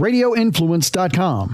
radioinfluence.com. 0.00 1.52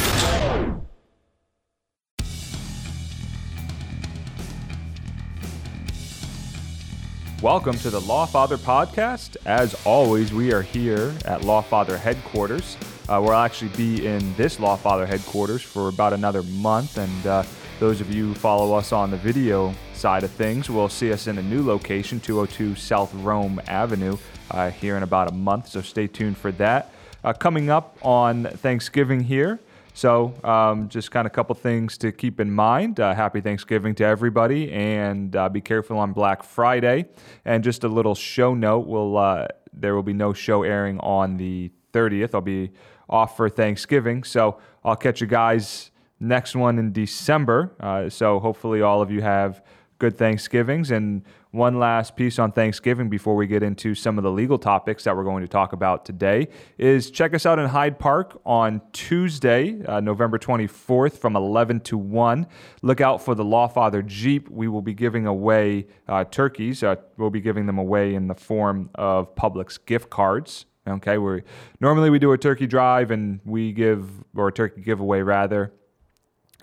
Welcome 7.43 7.77
to 7.79 7.91
the 7.91 8.01
Lawfather 8.01 8.57
podcast. 8.57 9.37
As 9.45 9.75
always, 9.85 10.33
we 10.33 10.53
are 10.53 10.63
here 10.63 11.13
at 11.27 11.43
Lawfather 11.43 11.99
headquarters. 11.99 12.77
Uh, 13.09 13.21
we'll 13.23 13.35
actually 13.35 13.71
be 13.77 14.07
in 14.07 14.35
this 14.37 14.57
Lawfather 14.57 15.07
headquarters 15.07 15.63
for 15.63 15.89
about 15.89 16.13
another 16.13 16.43
month, 16.45 16.97
and 16.97 17.27
uh, 17.27 17.43
those 17.79 18.01
of 18.01 18.13
you 18.13 18.29
who 18.29 18.35
follow 18.35 18.75
us 18.75 18.91
on 18.91 19.11
the 19.11 19.17
video 19.19 19.75
side 19.93 20.25
of 20.25 20.31
things 20.31 20.71
will 20.71 20.89
see 20.89 21.13
us 21.13 21.27
in 21.27 21.39
a 21.39 21.43
new 21.43 21.65
location, 21.65 22.19
202 22.21 22.75
South 22.75 23.13
Rome 23.17 23.61
Avenue, 23.67 24.17
uh, 24.51 24.71
here 24.71 24.97
in 24.97 25.03
about 25.03 25.31
a 25.31 25.35
month. 25.35 25.69
So 25.69 25.83
stay 25.83 26.07
tuned 26.07 26.39
for 26.39 26.53
that. 26.53 26.93
Uh, 27.27 27.33
coming 27.33 27.71
up 27.71 27.99
on 28.03 28.45
Thanksgiving 28.45 29.19
here, 29.19 29.59
so, 29.95 30.33
um, 30.45 30.89
just 30.89 31.11
kind 31.11 31.27
of 31.27 31.33
a 31.33 31.35
couple 31.35 31.57
things 31.57 31.99
to 31.99 32.13
keep 32.13 32.39
in 32.39 32.53
mind. 32.53 33.01
Uh, 33.01 33.17
happy 33.17 33.41
Thanksgiving 33.41 33.97
to 33.97 34.05
everybody, 34.05 34.71
and 34.71 35.35
uh, 35.35 35.49
be 35.49 35.61
careful 35.61 35.99
on 35.99 36.13
Black 36.13 36.45
Friday. 36.45 37.07
And 37.45 37.65
just 37.65 37.83
a 37.83 37.89
little 37.89 38.15
show 38.15 38.55
note: 38.55 38.87
will 38.87 39.17
uh, 39.17 39.49
there 39.73 39.97
will 39.97 40.05
be 40.05 40.13
no 40.13 40.33
show 40.33 40.63
airing 40.63 41.01
on 41.01 41.37
the 41.37 41.73
30th. 41.93 42.33
I'll 42.33 42.43
be 42.43 42.71
off 43.11 43.37
for 43.37 43.49
Thanksgiving, 43.49 44.23
so 44.23 44.61
I'll 44.85 44.95
catch 44.95 45.21
you 45.21 45.27
guys 45.27 45.91
next 46.21 46.55
one 46.55 46.79
in 46.79 46.93
December. 46.93 47.73
Uh, 47.81 48.09
so 48.09 48.39
hopefully, 48.39 48.83
all 48.83 49.03
of 49.03 49.11
you 49.11 49.21
have 49.23 49.65
good 49.99 50.17
Thanksgivings. 50.17 50.91
And 50.91 51.23
one 51.51 51.79
last 51.79 52.17
piece 52.17 52.39
on 52.39 52.53
Thanksgiving 52.53 53.09
before 53.09 53.35
we 53.35 53.47
get 53.47 53.63
into 53.63 53.95
some 53.95 54.19
of 54.19 54.25
the 54.25 54.31
legal 54.31 54.59
topics 54.59 55.05
that 55.05 55.17
we're 55.17 55.25
going 55.25 55.43
to 55.43 55.49
talk 55.49 55.73
about 55.73 56.05
today 56.05 56.49
is 56.77 57.11
check 57.11 57.33
us 57.33 57.47
out 57.47 57.59
in 57.59 57.67
Hyde 57.67 57.99
Park 57.99 58.41
on 58.45 58.83
Tuesday, 58.93 59.83
uh, 59.87 60.01
November 60.01 60.39
24th 60.39 61.19
from 61.19 61.35
11 61.35 61.81
to 61.81 61.97
1. 61.97 62.47
Look 62.83 63.01
out 63.01 63.23
for 63.23 63.35
the 63.35 63.45
Lawfather 63.45 64.05
Jeep. 64.05 64.51
We 64.51 64.69
will 64.69 64.83
be 64.83 64.95
giving 64.95 65.27
away 65.27 65.87
uh, 66.09 66.25
turkeys. 66.25 66.83
Uh, 66.83 66.97
we'll 67.17 67.31
be 67.31 67.41
giving 67.41 67.67
them 67.67 67.79
away 67.79 68.15
in 68.15 68.27
the 68.29 68.35
form 68.35 68.91
of 68.95 69.35
Publix 69.35 69.79
gift 69.85 70.11
cards. 70.11 70.67
Okay, 70.89 71.19
we 71.19 71.43
normally 71.81 72.11
we 72.11 72.21
do 72.21 72.31
a 72.33 72.39
turkey 72.39 72.67
drive 72.67 73.11
and 73.11 73.41
we 73.45 73.73
give 73.73 74.09
or 74.37 74.49
a 74.49 74.53
turkey 74.53 74.83
giveaway 74.83 75.21
rather 75.21 75.73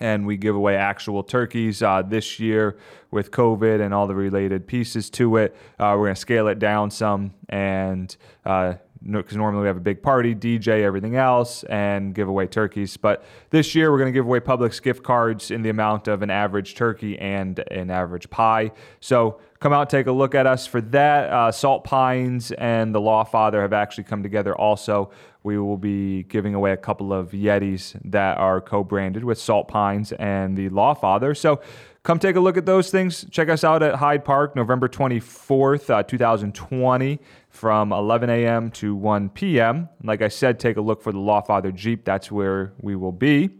and 0.00 0.26
we 0.26 0.36
give 0.36 0.56
away 0.56 0.76
actual 0.76 1.22
turkeys 1.22 1.82
uh, 1.82 2.02
this 2.02 2.40
year 2.40 2.76
with 3.10 3.30
COVID 3.30 3.80
and 3.80 3.94
all 3.94 4.06
the 4.06 4.14
related 4.14 4.66
pieces 4.66 5.08
to 5.10 5.36
it. 5.36 5.54
Uh, 5.78 5.94
we're 5.96 6.06
going 6.06 6.14
to 6.14 6.20
scale 6.20 6.48
it 6.48 6.58
down 6.58 6.90
some 6.90 7.32
and 7.48 8.16
uh, 8.44 8.74
because 9.10 9.36
normally 9.36 9.62
we 9.62 9.66
have 9.66 9.76
a 9.76 9.80
big 9.80 10.02
party, 10.02 10.34
DJ, 10.34 10.82
everything 10.82 11.16
else, 11.16 11.62
and 11.64 12.14
give 12.14 12.28
away 12.28 12.46
turkeys. 12.46 12.96
But 12.96 13.24
this 13.50 13.74
year 13.74 13.90
we're 13.90 13.98
going 13.98 14.12
to 14.12 14.16
give 14.16 14.24
away 14.24 14.40
Publix 14.40 14.82
gift 14.82 15.02
cards 15.02 15.50
in 15.50 15.62
the 15.62 15.68
amount 15.68 16.08
of 16.08 16.22
an 16.22 16.30
average 16.30 16.74
turkey 16.74 17.18
and 17.18 17.58
an 17.70 17.90
average 17.90 18.30
pie. 18.30 18.72
So 19.00 19.40
come 19.60 19.72
out, 19.72 19.90
take 19.90 20.06
a 20.06 20.12
look 20.12 20.34
at 20.34 20.46
us 20.46 20.66
for 20.66 20.80
that. 20.80 21.30
Uh, 21.30 21.52
Salt 21.52 21.84
Pines 21.84 22.52
and 22.52 22.94
the 22.94 23.00
Law 23.00 23.24
Father 23.24 23.60
have 23.62 23.72
actually 23.72 24.04
come 24.04 24.22
together 24.22 24.54
also. 24.54 25.10
We 25.42 25.58
will 25.58 25.76
be 25.76 26.22
giving 26.22 26.54
away 26.54 26.72
a 26.72 26.76
couple 26.76 27.12
of 27.12 27.32
Yetis 27.32 28.00
that 28.04 28.38
are 28.38 28.62
co 28.62 28.82
branded 28.82 29.24
with 29.24 29.38
Salt 29.38 29.68
Pines 29.68 30.12
and 30.12 30.56
the 30.56 30.70
Law 30.70 30.94
Father. 30.94 31.34
So 31.34 31.60
come 32.04 32.18
take 32.18 32.36
a 32.36 32.40
look 32.40 32.56
at 32.56 32.66
those 32.66 32.90
things. 32.90 33.26
Check 33.30 33.48
us 33.48 33.64
out 33.64 33.82
at 33.82 33.96
Hyde 33.96 34.24
Park, 34.24 34.54
November 34.54 34.88
24th, 34.88 35.90
uh, 35.90 36.02
2020 36.04 37.18
from 37.48 37.92
11 37.92 38.30
a.m. 38.30 38.70
to 38.72 38.94
1 38.94 39.30
p.m. 39.30 39.88
Like 40.04 40.22
I 40.22 40.28
said, 40.28 40.60
take 40.60 40.76
a 40.76 40.80
look 40.82 41.02
for 41.02 41.12
the 41.12 41.18
Lawfather 41.18 41.74
Jeep. 41.74 42.04
That's 42.04 42.30
where 42.30 42.74
we 42.80 42.94
will 42.94 43.12
be. 43.12 43.50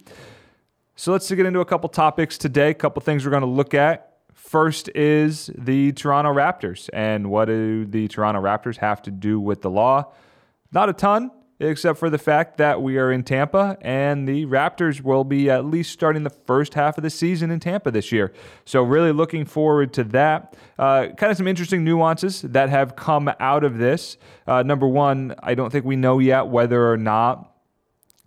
So 0.95 1.11
let's 1.11 1.28
get 1.28 1.45
into 1.45 1.61
a 1.61 1.64
couple 1.64 1.89
topics 1.89 2.39
today, 2.39 2.70
a 2.70 2.75
couple 2.75 3.01
things 3.01 3.25
we're 3.25 3.31
going 3.31 3.41
to 3.41 3.47
look 3.47 3.75
at. 3.75 4.19
First 4.33 4.91
is 4.95 5.51
the 5.57 5.92
Toronto 5.92 6.33
Raptors. 6.33 6.90
And 6.92 7.30
what 7.30 7.46
do 7.46 7.86
the 7.86 8.07
Toronto 8.08 8.40
Raptors 8.42 8.77
have 8.77 9.01
to 9.02 9.11
do 9.11 9.40
with 9.40 9.63
the 9.63 9.70
law? 9.70 10.13
Not 10.70 10.90
a 10.90 10.92
ton 10.92 11.30
except 11.61 11.98
for 11.98 12.11
the 12.11 12.19
fact 12.19 12.59
that 12.59 12.83
we 12.83 12.98
are 12.98 13.13
in 13.13 13.23
Tampa 13.23 13.79
and 13.81 14.29
the 14.29 14.47
Raptors 14.47 15.01
will 15.01 15.25
be 15.25 15.48
at 15.48 15.65
least 15.65 15.92
starting 15.92 16.23
the 16.23 16.31
first 16.31 16.75
half 16.75 16.98
of 16.98 17.03
the 17.03 17.11
season 17.11 17.51
in 17.51 17.61
Tampa 17.61 17.91
this 17.91 18.11
year. 18.11 18.33
So, 18.65 18.83
really 18.83 19.13
looking 19.13 19.45
forward 19.45 19.93
to 19.95 20.05
that. 20.05 20.57
Uh, 20.79 21.09
kind 21.17 21.31
of 21.31 21.37
some 21.37 21.47
interesting 21.47 21.85
nuances 21.85 22.43
that 22.43 22.70
have 22.70 22.97
come 22.97 23.31
out 23.41 23.64
of 23.64 23.79
this. 23.79 24.17
Uh, 24.47 24.63
number 24.63 24.89
one, 24.89 25.35
I 25.43 25.55
don't 25.55 25.70
think 25.70 25.85
we 25.85 25.97
know 25.97 26.19
yet 26.19 26.48
whether 26.48 26.91
or 26.91 26.97
not 26.97 27.51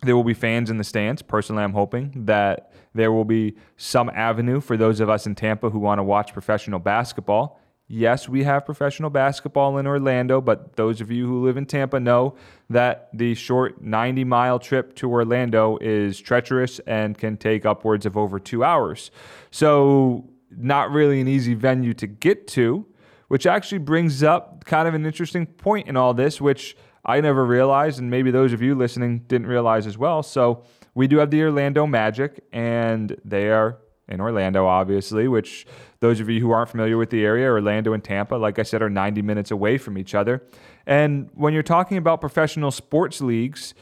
there 0.02 0.16
will 0.16 0.24
be 0.24 0.34
fans 0.34 0.70
in 0.70 0.78
the 0.78 0.84
stands. 0.84 1.22
Personally, 1.22 1.62
I'm 1.62 1.72
hoping 1.72 2.24
that 2.26 2.72
there 2.94 3.12
will 3.12 3.24
be 3.24 3.56
some 3.76 4.10
avenue 4.10 4.60
for 4.60 4.76
those 4.76 5.00
of 5.00 5.08
us 5.08 5.26
in 5.26 5.34
Tampa 5.34 5.70
who 5.70 5.78
want 5.78 5.98
to 5.98 6.02
watch 6.02 6.32
professional 6.32 6.78
basketball. 6.78 7.60
Yes, 7.90 8.28
we 8.28 8.44
have 8.44 8.66
professional 8.66 9.08
basketball 9.08 9.78
in 9.78 9.86
Orlando, 9.86 10.42
but 10.42 10.76
those 10.76 11.00
of 11.00 11.10
you 11.10 11.26
who 11.26 11.42
live 11.42 11.56
in 11.56 11.64
Tampa 11.64 11.98
know 11.98 12.34
that 12.70 13.08
the 13.14 13.34
short 13.34 13.82
90 13.82 14.24
mile 14.24 14.58
trip 14.58 14.94
to 14.96 15.10
Orlando 15.10 15.78
is 15.80 16.20
treacherous 16.20 16.80
and 16.80 17.16
can 17.16 17.36
take 17.36 17.64
upwards 17.64 18.04
of 18.06 18.16
over 18.16 18.38
two 18.38 18.62
hours. 18.62 19.10
So, 19.50 20.28
not 20.50 20.90
really 20.90 21.20
an 21.20 21.28
easy 21.28 21.54
venue 21.54 21.92
to 21.94 22.06
get 22.06 22.48
to, 22.48 22.86
which 23.28 23.46
actually 23.46 23.78
brings 23.78 24.22
up 24.22 24.64
kind 24.64 24.88
of 24.88 24.94
an 24.94 25.04
interesting 25.04 25.46
point 25.46 25.88
in 25.88 25.96
all 25.96 26.14
this, 26.14 26.40
which 26.40 26.76
I 27.04 27.20
never 27.20 27.44
realized, 27.44 27.98
and 27.98 28.10
maybe 28.10 28.30
those 28.30 28.52
of 28.52 28.62
you 28.62 28.74
listening 28.74 29.20
didn't 29.28 29.46
realize 29.46 29.86
as 29.86 29.96
well. 29.96 30.22
So, 30.22 30.64
we 30.94 31.06
do 31.06 31.18
have 31.18 31.30
the 31.30 31.42
Orlando 31.42 31.86
Magic, 31.86 32.44
and 32.52 33.16
they 33.24 33.50
are 33.50 33.78
in 34.08 34.20
Orlando, 34.20 34.66
obviously, 34.66 35.28
which 35.28 35.66
those 36.00 36.20
of 36.20 36.28
you 36.28 36.40
who 36.40 36.50
aren't 36.50 36.70
familiar 36.70 36.96
with 36.96 37.10
the 37.10 37.24
area, 37.24 37.46
Orlando 37.46 37.92
and 37.92 38.02
Tampa, 38.02 38.36
like 38.36 38.58
I 38.58 38.62
said, 38.62 38.82
are 38.82 38.90
90 38.90 39.22
minutes 39.22 39.50
away 39.50 39.78
from 39.78 39.98
each 39.98 40.14
other. 40.14 40.42
And 40.88 41.28
when 41.34 41.52
you're 41.52 41.62
talking 41.62 41.98
about 41.98 42.22
professional 42.22 42.70
sports 42.70 43.20
leagues, 43.20 43.74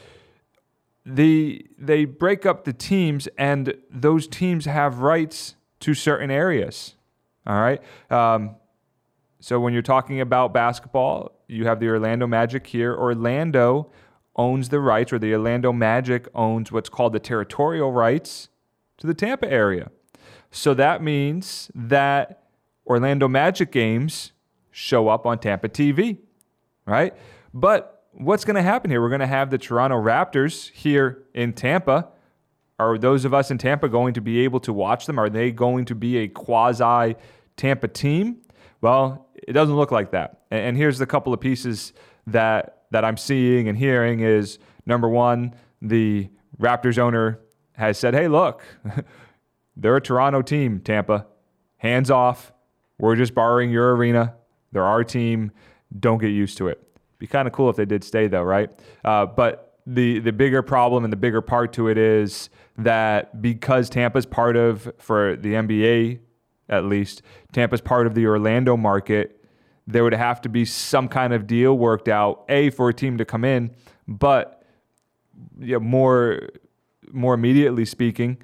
the 1.05 1.65
they 1.77 2.03
break 2.03 2.45
up 2.45 2.65
the 2.65 2.73
teams, 2.73 3.29
and 3.37 3.75
those 3.89 4.27
teams 4.27 4.65
have 4.65 4.99
rights 4.99 5.55
to 5.79 5.93
certain 5.93 6.29
areas. 6.29 6.95
All 7.47 7.61
right. 7.61 7.81
Um, 8.11 8.57
so 9.39 9.57
when 9.57 9.71
you're 9.71 9.81
talking 9.81 10.19
about 10.19 10.53
basketball, 10.53 11.31
you 11.47 11.65
have 11.65 11.79
the 11.79 11.87
Orlando 11.87 12.27
Magic 12.27 12.67
here. 12.67 12.93
Orlando 12.93 13.89
owns 14.35 14.67
the 14.67 14.81
rights, 14.81 15.13
or 15.13 15.17
the 15.17 15.33
Orlando 15.33 15.71
Magic 15.71 16.27
owns 16.35 16.73
what's 16.73 16.89
called 16.89 17.13
the 17.13 17.19
territorial 17.19 17.93
rights 17.93 18.49
to 18.97 19.07
the 19.07 19.13
Tampa 19.13 19.49
area. 19.49 19.91
So 20.51 20.73
that 20.73 21.01
means 21.01 21.71
that 21.73 22.43
Orlando 22.85 23.29
Magic 23.29 23.71
games 23.71 24.33
show 24.71 25.07
up 25.07 25.25
on 25.25 25.39
Tampa 25.39 25.69
TV, 25.69 26.17
right? 26.87 27.13
But 27.53 28.03
what's 28.13 28.45
going 28.45 28.55
to 28.55 28.63
happen 28.63 28.89
here? 28.89 29.01
We're 29.01 29.09
going 29.09 29.21
to 29.21 29.27
have 29.27 29.51
the 29.51 29.57
Toronto 29.57 30.01
Raptors 30.01 30.71
here 30.71 31.25
in 31.33 31.53
Tampa. 31.53 32.09
Are 32.79 32.97
those 32.97 33.25
of 33.25 33.33
us 33.33 33.51
in 33.51 33.57
Tampa 33.57 33.89
going 33.89 34.13
to 34.15 34.21
be 34.21 34.39
able 34.39 34.59
to 34.61 34.73
watch 34.73 35.05
them? 35.05 35.19
Are 35.19 35.29
they 35.29 35.51
going 35.51 35.85
to 35.85 35.95
be 35.95 36.17
a 36.17 36.27
quasi 36.27 37.15
Tampa 37.55 37.87
team? 37.87 38.37
Well, 38.81 39.27
it 39.35 39.53
doesn't 39.53 39.75
look 39.75 39.91
like 39.91 40.11
that. 40.11 40.41
And 40.51 40.77
here's 40.77 40.97
the 40.97 41.05
couple 41.05 41.33
of 41.33 41.39
pieces 41.39 41.93
that 42.27 42.73
that 42.91 43.03
I'm 43.03 43.17
seeing 43.17 43.67
and 43.67 43.77
hearing 43.77 44.21
is 44.21 44.59
number 44.85 45.09
one, 45.09 45.53
the 45.81 46.29
Raptors 46.59 46.97
owner 46.97 47.39
has 47.73 47.97
said, 47.97 48.13
"Hey, 48.13 48.27
look, 48.27 48.63
they're 49.75 49.97
a 49.97 50.01
Toronto 50.01 50.41
team, 50.41 50.79
Tampa. 50.79 51.25
Hands 51.77 52.09
off. 52.09 52.53
We're 52.97 53.15
just 53.15 53.33
borrowing 53.33 53.71
your 53.71 53.95
arena. 53.95 54.35
They're 54.71 54.85
our 54.85 55.03
team. 55.03 55.51
Don't 55.99 56.19
get 56.19 56.29
used 56.29 56.57
to 56.57 56.67
it. 56.67 56.83
Be 57.19 57.27
kind 57.27 57.47
of 57.47 57.53
cool 57.53 57.69
if 57.69 57.75
they 57.75 57.85
did 57.85 58.03
stay, 58.03 58.27
though, 58.27 58.43
right? 58.43 58.69
Uh, 59.03 59.25
but 59.25 59.67
the 59.85 60.19
the 60.19 60.33
bigger 60.33 60.61
problem 60.61 61.03
and 61.03 61.13
the 61.13 61.17
bigger 61.17 61.41
part 61.41 61.73
to 61.73 61.87
it 61.87 61.97
is 61.97 62.49
that 62.77 63.41
because 63.41 63.89
Tampa's 63.89 64.25
part 64.25 64.55
of 64.55 64.91
for 64.97 65.35
the 65.37 65.53
NBA 65.53 66.19
at 66.69 66.85
least 66.85 67.21
Tampa's 67.53 67.81
part 67.81 68.07
of 68.07 68.13
the 68.13 68.27
Orlando 68.27 68.75
market, 68.75 69.43
there 69.85 70.03
would 70.03 70.13
have 70.13 70.41
to 70.41 70.49
be 70.49 70.65
some 70.65 71.07
kind 71.07 71.33
of 71.33 71.47
deal 71.47 71.77
worked 71.77 72.09
out 72.09 72.43
a 72.49 72.69
for 72.71 72.89
a 72.89 72.93
team 72.93 73.17
to 73.17 73.25
come 73.25 73.45
in, 73.45 73.73
but 74.07 74.63
yeah, 75.59 75.77
more 75.77 76.49
more 77.11 77.33
immediately 77.33 77.85
speaking, 77.85 78.37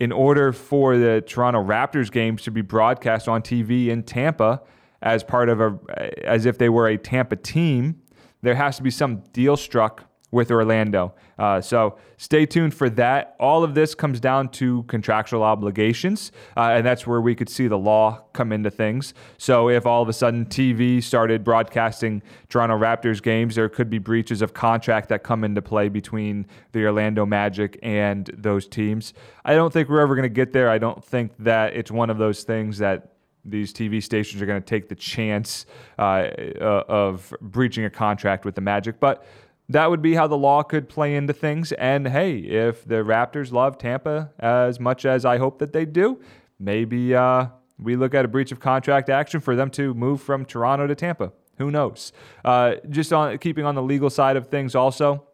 in 0.00 0.12
order 0.12 0.52
for 0.52 0.96
the 0.96 1.20
Toronto 1.20 1.62
Raptors 1.62 2.10
games 2.10 2.42
to 2.42 2.50
be 2.50 2.62
broadcast 2.62 3.28
on 3.28 3.42
TV 3.42 3.88
in 3.88 4.02
Tampa 4.02 4.62
as 5.02 5.22
part 5.22 5.48
of 5.48 5.60
a 5.60 6.26
as 6.26 6.46
if 6.46 6.58
they 6.58 6.68
were 6.68 6.88
a 6.88 6.98
Tampa 6.98 7.36
team, 7.36 8.00
there 8.42 8.54
has 8.54 8.76
to 8.76 8.82
be 8.82 8.90
some 8.90 9.22
deal 9.32 9.56
struck 9.56 10.04
with 10.30 10.50
Orlando. 10.50 11.14
Uh, 11.38 11.60
so 11.60 11.96
stay 12.18 12.44
tuned 12.44 12.74
for 12.74 12.90
that. 12.90 13.34
All 13.40 13.64
of 13.64 13.74
this 13.74 13.94
comes 13.94 14.20
down 14.20 14.50
to 14.50 14.82
contractual 14.84 15.42
obligations, 15.42 16.32
uh, 16.56 16.72
and 16.74 16.84
that's 16.84 17.06
where 17.06 17.20
we 17.20 17.34
could 17.34 17.48
see 17.48 17.66
the 17.66 17.78
law 17.78 18.24
come 18.34 18.52
into 18.52 18.70
things. 18.70 19.14
So 19.38 19.70
if 19.70 19.86
all 19.86 20.02
of 20.02 20.08
a 20.08 20.12
sudden 20.12 20.44
TV 20.44 21.02
started 21.02 21.44
broadcasting 21.44 22.22
Toronto 22.48 22.76
Raptors 22.76 23.22
games, 23.22 23.54
there 23.54 23.68
could 23.68 23.88
be 23.88 23.98
breaches 23.98 24.42
of 24.42 24.52
contract 24.52 25.08
that 25.08 25.22
come 25.22 25.44
into 25.44 25.62
play 25.62 25.88
between 25.88 26.46
the 26.72 26.84
Orlando 26.84 27.24
Magic 27.24 27.78
and 27.82 28.30
those 28.36 28.68
teams. 28.68 29.14
I 29.44 29.54
don't 29.54 29.72
think 29.72 29.88
we're 29.88 30.00
ever 30.00 30.14
going 30.14 30.24
to 30.24 30.28
get 30.28 30.52
there. 30.52 30.68
I 30.68 30.78
don't 30.78 31.02
think 31.02 31.32
that 31.38 31.74
it's 31.74 31.90
one 31.90 32.10
of 32.10 32.18
those 32.18 32.42
things 32.42 32.78
that 32.78 33.14
these 33.50 33.72
TV 33.72 34.02
stations 34.02 34.42
are 34.42 34.46
going 34.46 34.60
to 34.60 34.66
take 34.66 34.88
the 34.88 34.94
chance 34.94 35.66
uh, 35.98 36.02
uh, 36.02 36.84
of 36.88 37.34
breaching 37.40 37.84
a 37.84 37.90
contract 37.90 38.44
with 38.44 38.54
the 38.54 38.60
Magic, 38.60 39.00
but 39.00 39.24
that 39.68 39.90
would 39.90 40.00
be 40.00 40.14
how 40.14 40.26
the 40.26 40.36
law 40.36 40.62
could 40.62 40.88
play 40.88 41.14
into 41.14 41.32
things. 41.32 41.72
And 41.72 42.08
hey, 42.08 42.38
if 42.38 42.86
the 42.86 42.96
Raptors 42.96 43.52
love 43.52 43.78
Tampa 43.78 44.30
as 44.38 44.80
much 44.80 45.04
as 45.04 45.24
I 45.24 45.38
hope 45.38 45.58
that 45.58 45.72
they 45.72 45.84
do, 45.84 46.20
maybe 46.58 47.14
uh, 47.14 47.46
we 47.78 47.96
look 47.96 48.14
at 48.14 48.24
a 48.24 48.28
breach 48.28 48.50
of 48.50 48.60
contract 48.60 49.10
action 49.10 49.40
for 49.40 49.54
them 49.54 49.70
to 49.70 49.94
move 49.94 50.22
from 50.22 50.44
Toronto 50.44 50.86
to 50.86 50.94
Tampa. 50.94 51.32
Who 51.58 51.70
knows? 51.70 52.12
Uh, 52.44 52.76
just 52.88 53.12
on 53.12 53.36
keeping 53.38 53.64
on 53.64 53.74
the 53.74 53.82
legal 53.82 54.10
side 54.10 54.36
of 54.36 54.46
things, 54.46 54.74
also, 54.74 55.24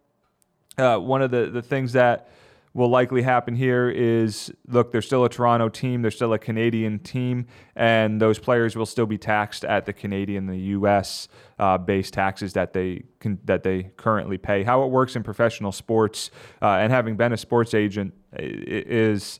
uh, 0.78 0.96
one 0.98 1.22
of 1.22 1.30
the, 1.30 1.50
the 1.50 1.62
things 1.62 1.92
that 1.92 2.28
will 2.74 2.88
likely 2.88 3.22
happen 3.22 3.54
here 3.54 3.88
is 3.88 4.52
look, 4.66 4.90
there's 4.90 5.06
still 5.06 5.24
a 5.24 5.28
Toronto 5.28 5.68
team, 5.68 6.02
there's 6.02 6.16
still 6.16 6.32
a 6.32 6.38
Canadian 6.38 6.98
team, 6.98 7.46
and 7.76 8.20
those 8.20 8.38
players 8.38 8.76
will 8.76 8.86
still 8.86 9.06
be 9.06 9.16
taxed 9.16 9.64
at 9.64 9.86
the 9.86 9.92
Canadian 9.92 10.46
the 10.46 10.58
U.S. 10.58 11.28
Uh, 11.58 11.78
based 11.78 12.12
taxes 12.12 12.52
that 12.54 12.72
they 12.72 13.04
can, 13.20 13.38
that 13.44 13.62
they 13.62 13.84
currently 13.96 14.36
pay. 14.36 14.64
How 14.64 14.82
it 14.82 14.90
works 14.90 15.14
in 15.14 15.22
professional 15.22 15.70
sports, 15.70 16.30
uh, 16.60 16.78
and 16.80 16.92
having 16.92 17.16
been 17.16 17.32
a 17.32 17.36
sports 17.36 17.72
agent, 17.74 18.12
is 18.36 19.38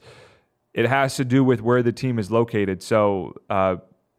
it 0.73 0.89
has 0.89 1.17
to 1.17 1.25
do 1.25 1.43
with 1.43 1.61
where 1.61 1.83
the 1.83 1.93
team 1.93 2.19
is 2.19 2.31
located. 2.31 2.83
So. 2.83 3.35
Uh, 3.51 3.77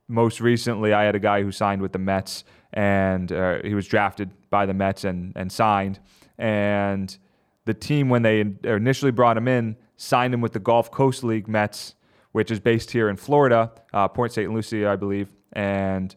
most 0.07 0.39
recently, 0.39 0.93
I 0.93 1.03
had 1.03 1.15
a 1.15 1.19
guy 1.19 1.41
who 1.41 1.51
signed 1.51 1.81
with 1.81 1.91
the 1.91 1.97
Mets, 1.97 2.43
and 2.73 3.31
uh, 3.31 3.57
he 3.63 3.73
was 3.73 3.87
drafted 3.87 4.29
by 4.51 4.67
the 4.67 4.73
Mets 4.75 5.03
and, 5.03 5.33
and 5.35 5.51
signed. 5.51 5.99
And 6.37 7.17
the 7.65 7.73
team, 7.73 8.09
when 8.09 8.21
they 8.21 8.45
initially 8.63 9.11
brought 9.11 9.37
him 9.37 9.47
in, 9.47 9.75
signed 9.97 10.33
him 10.33 10.41
with 10.41 10.53
the 10.53 10.59
Gulf 10.59 10.91
Coast 10.91 11.23
League 11.23 11.47
Mets, 11.47 11.95
which 12.31 12.51
is 12.51 12.59
based 12.59 12.91
here 12.91 13.09
in 13.09 13.15
Florida, 13.17 13.71
uh, 13.93 14.07
Port 14.07 14.31
St. 14.31 14.53
Lucie, 14.53 14.85
I 14.85 14.95
believe. 14.95 15.29
And 15.53 16.15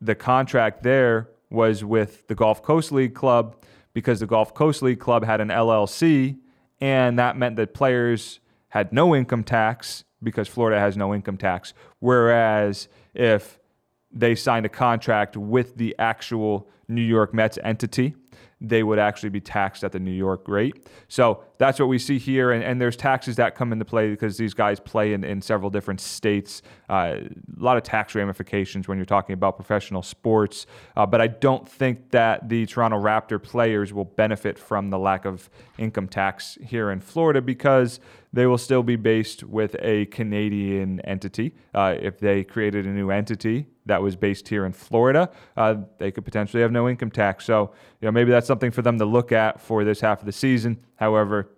the 0.00 0.14
contract 0.14 0.82
there 0.82 1.28
was 1.50 1.84
with 1.84 2.26
the 2.28 2.34
Gulf 2.34 2.62
Coast 2.62 2.92
League 2.92 3.14
Club 3.14 3.56
because 3.94 4.20
the 4.20 4.26
Gulf 4.26 4.54
Coast 4.54 4.82
League 4.82 5.00
Club 5.00 5.24
had 5.24 5.40
an 5.40 5.48
LLC, 5.48 6.38
and 6.80 7.18
that 7.18 7.36
meant 7.36 7.56
that 7.56 7.74
players 7.74 8.40
had 8.68 8.92
no 8.92 9.14
income 9.14 9.44
tax 9.44 10.04
because 10.22 10.48
Florida 10.48 10.78
has 10.78 10.96
no 10.96 11.14
income 11.14 11.36
tax. 11.36 11.72
Whereas 12.00 12.88
if 13.14 13.58
they 14.10 14.34
signed 14.34 14.66
a 14.66 14.68
contract 14.68 15.36
with 15.36 15.76
the 15.76 15.94
actual 15.98 16.68
New 16.88 17.02
York 17.02 17.34
Mets 17.34 17.58
entity, 17.62 18.14
they 18.60 18.82
would 18.82 18.98
actually 18.98 19.28
be 19.28 19.40
taxed 19.40 19.84
at 19.84 19.92
the 19.92 20.00
New 20.00 20.12
York 20.12 20.48
rate. 20.48 20.86
So 21.08 21.44
that's 21.58 21.78
what 21.78 21.88
we 21.88 21.98
see 21.98 22.18
here. 22.18 22.50
And, 22.52 22.64
and 22.64 22.80
there's 22.80 22.96
taxes 22.96 23.36
that 23.36 23.54
come 23.54 23.72
into 23.72 23.84
play 23.84 24.10
because 24.10 24.36
these 24.36 24.54
guys 24.54 24.80
play 24.80 25.12
in, 25.12 25.22
in 25.22 25.40
several 25.40 25.70
different 25.70 26.00
states. 26.00 26.62
Uh, 26.88 27.18
a 27.20 27.28
lot 27.56 27.76
of 27.76 27.84
tax 27.84 28.14
ramifications 28.14 28.88
when 28.88 28.98
you're 28.98 29.04
talking 29.04 29.34
about 29.34 29.56
professional 29.56 30.02
sports. 30.02 30.66
Uh, 30.96 31.06
but 31.06 31.20
I 31.20 31.28
don't 31.28 31.68
think 31.68 32.10
that 32.10 32.48
the 32.48 32.66
Toronto 32.66 32.98
Raptor 33.00 33.40
players 33.40 33.92
will 33.92 34.04
benefit 34.04 34.58
from 34.58 34.90
the 34.90 34.98
lack 34.98 35.24
of 35.24 35.48
income 35.78 36.08
tax 36.08 36.58
here 36.60 36.90
in 36.90 37.00
Florida 37.00 37.40
because 37.40 38.00
they 38.32 38.46
will 38.46 38.58
still 38.58 38.82
be 38.82 38.96
based 38.96 39.44
with 39.44 39.76
a 39.80 40.06
Canadian 40.06 41.00
entity. 41.00 41.54
Uh, 41.74 41.94
if 42.00 42.18
they 42.18 42.44
created 42.44 42.86
a 42.86 42.90
new 42.90 43.10
entity 43.10 43.66
that 43.86 44.02
was 44.02 44.16
based 44.16 44.48
here 44.48 44.66
in 44.66 44.72
Florida, 44.72 45.30
uh, 45.56 45.76
they 45.98 46.10
could 46.10 46.24
potentially 46.24 46.62
have 46.62 46.72
no 46.72 46.88
income 46.88 47.10
tax. 47.10 47.44
So, 47.44 47.72
you 48.00 48.06
know, 48.06 48.12
maybe 48.12 48.30
that's 48.30 48.46
something 48.46 48.70
for 48.70 48.82
them 48.82 48.98
to 48.98 49.04
look 49.04 49.32
at 49.32 49.60
for 49.60 49.84
this 49.84 50.00
half 50.00 50.20
of 50.20 50.26
the 50.26 50.32
season. 50.32 50.78
However, 50.96 51.50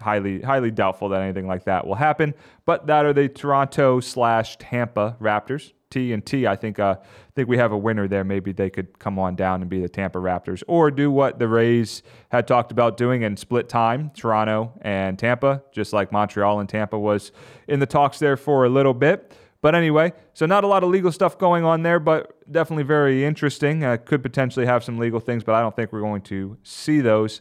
highly 0.00 0.42
highly 0.42 0.70
doubtful 0.70 1.08
that 1.08 1.22
anything 1.22 1.46
like 1.46 1.64
that 1.64 1.86
will 1.86 1.94
happen. 1.94 2.34
But 2.64 2.86
that 2.86 3.06
are 3.06 3.12
the 3.12 3.28
Toronto 3.28 4.00
slash 4.00 4.56
Tampa 4.58 5.16
Raptors. 5.20 5.72
T 5.90 6.12
and 6.12 6.24
T, 6.24 6.46
I 6.46 6.56
think 6.56 6.78
uh, 6.78 6.96
I 7.00 7.30
think 7.34 7.48
we 7.48 7.58
have 7.58 7.72
a 7.72 7.78
winner 7.78 8.08
there. 8.08 8.24
Maybe 8.24 8.52
they 8.52 8.70
could 8.70 8.98
come 8.98 9.18
on 9.18 9.36
down 9.36 9.60
and 9.60 9.70
be 9.70 9.80
the 9.80 9.88
Tampa 9.88 10.18
Raptors, 10.18 10.62
or 10.66 10.90
do 10.90 11.10
what 11.10 11.38
the 11.38 11.48
Rays 11.48 12.02
had 12.30 12.46
talked 12.48 12.72
about 12.72 12.96
doing 12.96 13.22
and 13.24 13.38
split 13.38 13.68
time, 13.68 14.10
Toronto 14.10 14.72
and 14.82 15.18
Tampa, 15.18 15.62
just 15.72 15.92
like 15.92 16.10
Montreal 16.10 16.60
and 16.60 16.68
Tampa 16.68 16.98
was 16.98 17.30
in 17.68 17.78
the 17.78 17.86
talks 17.86 18.18
there 18.18 18.36
for 18.36 18.64
a 18.64 18.68
little 18.68 18.94
bit. 18.94 19.32
But 19.62 19.74
anyway, 19.74 20.12
so 20.34 20.46
not 20.46 20.64
a 20.64 20.66
lot 20.66 20.84
of 20.84 20.90
legal 20.90 21.10
stuff 21.10 21.38
going 21.38 21.64
on 21.64 21.82
there, 21.82 21.98
but 21.98 22.50
definitely 22.52 22.84
very 22.84 23.24
interesting. 23.24 23.84
Uh, 23.84 23.96
could 23.96 24.22
potentially 24.22 24.66
have 24.66 24.84
some 24.84 24.98
legal 24.98 25.18
things, 25.18 25.42
but 25.44 25.54
I 25.54 25.60
don't 25.60 25.74
think 25.74 25.92
we're 25.92 26.00
going 26.00 26.22
to 26.22 26.56
see 26.62 27.00
those. 27.00 27.40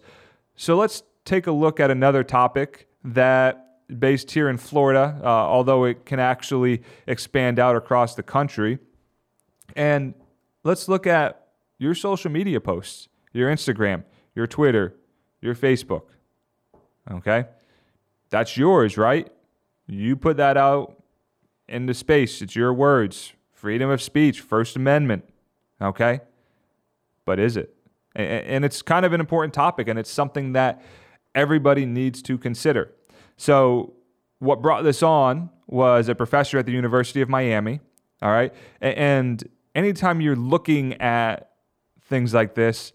So 0.55 0.75
let's 0.75 1.03
take 1.25 1.47
a 1.47 1.51
look 1.51 1.79
at 1.79 1.91
another 1.91 2.23
topic 2.23 2.87
that 3.03 3.64
based 3.87 4.31
here 4.31 4.49
in 4.49 4.57
Florida, 4.57 5.19
uh, 5.23 5.27
although 5.27 5.83
it 5.85 6.05
can 6.05 6.19
actually 6.19 6.81
expand 7.07 7.59
out 7.59 7.75
across 7.75 8.15
the 8.15 8.23
country. 8.23 8.79
And 9.75 10.13
let's 10.63 10.87
look 10.87 11.05
at 11.07 11.47
your 11.77 11.93
social 11.95 12.31
media 12.31 12.59
posts, 12.59 13.07
your 13.33 13.51
Instagram, 13.51 14.03
your 14.33 14.47
Twitter, 14.47 14.95
your 15.41 15.55
Facebook. 15.55 16.03
Okay? 17.11 17.45
That's 18.29 18.57
yours, 18.57 18.97
right? 18.97 19.31
You 19.87 20.15
put 20.15 20.37
that 20.37 20.57
out 20.57 21.01
into 21.67 21.93
space. 21.93 22.41
It's 22.41 22.55
your 22.55 22.73
words. 22.73 23.33
Freedom 23.51 23.89
of 23.89 24.01
speech, 24.01 24.41
First 24.41 24.75
Amendment. 24.75 25.27
Okay? 25.81 26.21
But 27.25 27.39
is 27.39 27.57
it? 27.57 27.75
And 28.15 28.63
it's 28.63 28.81
kind 28.81 29.05
of 29.05 29.11
an 29.11 29.19
important 29.19 29.53
topic, 29.53 29.87
and 29.89 29.99
it's 29.99 30.09
something 30.09 30.53
that 30.53 30.81
everybody 31.33 31.85
needs 31.85 32.21
to 32.23 32.37
consider. 32.37 32.91
So, 33.37 33.93
what 34.39 34.61
brought 34.61 34.83
this 34.83 35.01
on 35.01 35.49
was 35.67 36.09
a 36.09 36.15
professor 36.15 36.57
at 36.57 36.65
the 36.65 36.71
University 36.71 37.21
of 37.21 37.29
Miami. 37.29 37.79
All 38.21 38.31
right. 38.31 38.53
And 38.81 39.43
anytime 39.73 40.21
you're 40.21 40.35
looking 40.35 40.93
at 41.01 41.51
things 42.01 42.33
like 42.33 42.55
this, 42.55 42.93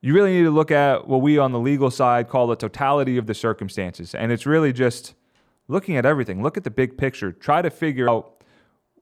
you 0.00 0.14
really 0.14 0.32
need 0.32 0.44
to 0.44 0.50
look 0.50 0.70
at 0.70 1.08
what 1.08 1.20
we 1.20 1.38
on 1.38 1.52
the 1.52 1.58
legal 1.58 1.90
side 1.90 2.28
call 2.28 2.46
the 2.46 2.56
totality 2.56 3.16
of 3.16 3.26
the 3.26 3.34
circumstances. 3.34 4.14
And 4.14 4.30
it's 4.30 4.46
really 4.46 4.72
just 4.72 5.14
looking 5.66 5.96
at 5.96 6.06
everything. 6.06 6.42
Look 6.42 6.56
at 6.56 6.64
the 6.64 6.70
big 6.70 6.96
picture. 6.96 7.32
Try 7.32 7.62
to 7.62 7.70
figure 7.70 8.08
out 8.08 8.42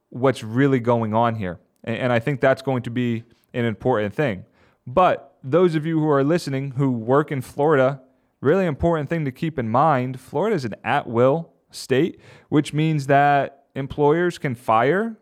what's 0.08 0.42
really 0.42 0.80
going 0.80 1.14
on 1.14 1.36
here. 1.36 1.58
And 1.84 2.12
I 2.12 2.18
think 2.18 2.40
that's 2.40 2.62
going 2.62 2.82
to 2.82 2.90
be 2.90 3.24
an 3.54 3.64
important 3.64 4.14
thing. 4.14 4.44
But 4.86 5.36
those 5.44 5.74
of 5.74 5.86
you 5.86 6.00
who 6.00 6.08
are 6.08 6.24
listening 6.24 6.72
who 6.72 6.90
work 6.90 7.30
in 7.30 7.40
Florida 7.40 8.00
really 8.40 8.66
important 8.66 9.08
thing 9.08 9.24
to 9.24 9.32
keep 9.32 9.58
in 9.58 9.68
mind 9.68 10.20
Florida 10.20 10.54
is 10.54 10.64
an 10.64 10.74
at 10.84 11.06
will 11.06 11.52
state, 11.70 12.20
which 12.48 12.72
means 12.72 13.06
that 13.06 13.64
employers 13.74 14.38
can 14.38 14.54
fire 14.54 15.16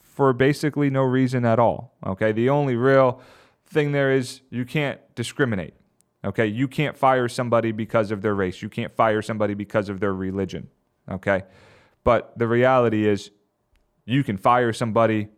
for 0.00 0.32
basically 0.32 0.88
no 0.88 1.02
reason 1.02 1.44
at 1.44 1.58
all. 1.58 1.94
Okay. 2.04 2.32
The 2.32 2.48
only 2.48 2.74
real 2.74 3.20
thing 3.66 3.92
there 3.92 4.12
is 4.12 4.40
you 4.50 4.64
can't 4.64 4.98
discriminate. 5.14 5.74
Okay. 6.24 6.46
You 6.46 6.68
can't 6.68 6.96
fire 6.96 7.28
somebody 7.28 7.70
because 7.72 8.10
of 8.10 8.22
their 8.22 8.34
race, 8.34 8.62
you 8.62 8.68
can't 8.68 8.94
fire 8.94 9.20
somebody 9.20 9.54
because 9.54 9.88
of 9.88 10.00
their 10.00 10.14
religion. 10.14 10.68
Okay. 11.10 11.44
But 12.02 12.36
the 12.38 12.48
reality 12.48 13.06
is 13.06 13.30
you 14.06 14.24
can 14.24 14.36
fire 14.36 14.72
somebody 14.72 15.28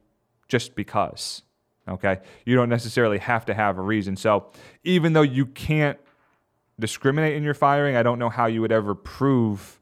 just 0.46 0.74
because. 0.76 1.42
Okay. 1.88 2.18
You 2.44 2.54
don't 2.54 2.68
necessarily 2.68 3.18
have 3.18 3.44
to 3.46 3.54
have 3.54 3.78
a 3.78 3.82
reason. 3.82 4.16
So 4.16 4.52
even 4.84 5.12
though 5.12 5.22
you 5.22 5.46
can't 5.46 5.98
discriminate 6.80 7.34
in 7.34 7.42
your 7.42 7.54
firing, 7.54 7.96
I 7.96 8.02
don't 8.02 8.18
know 8.18 8.28
how 8.28 8.46
you 8.46 8.60
would 8.60 8.72
ever 8.72 8.94
prove 8.94 9.80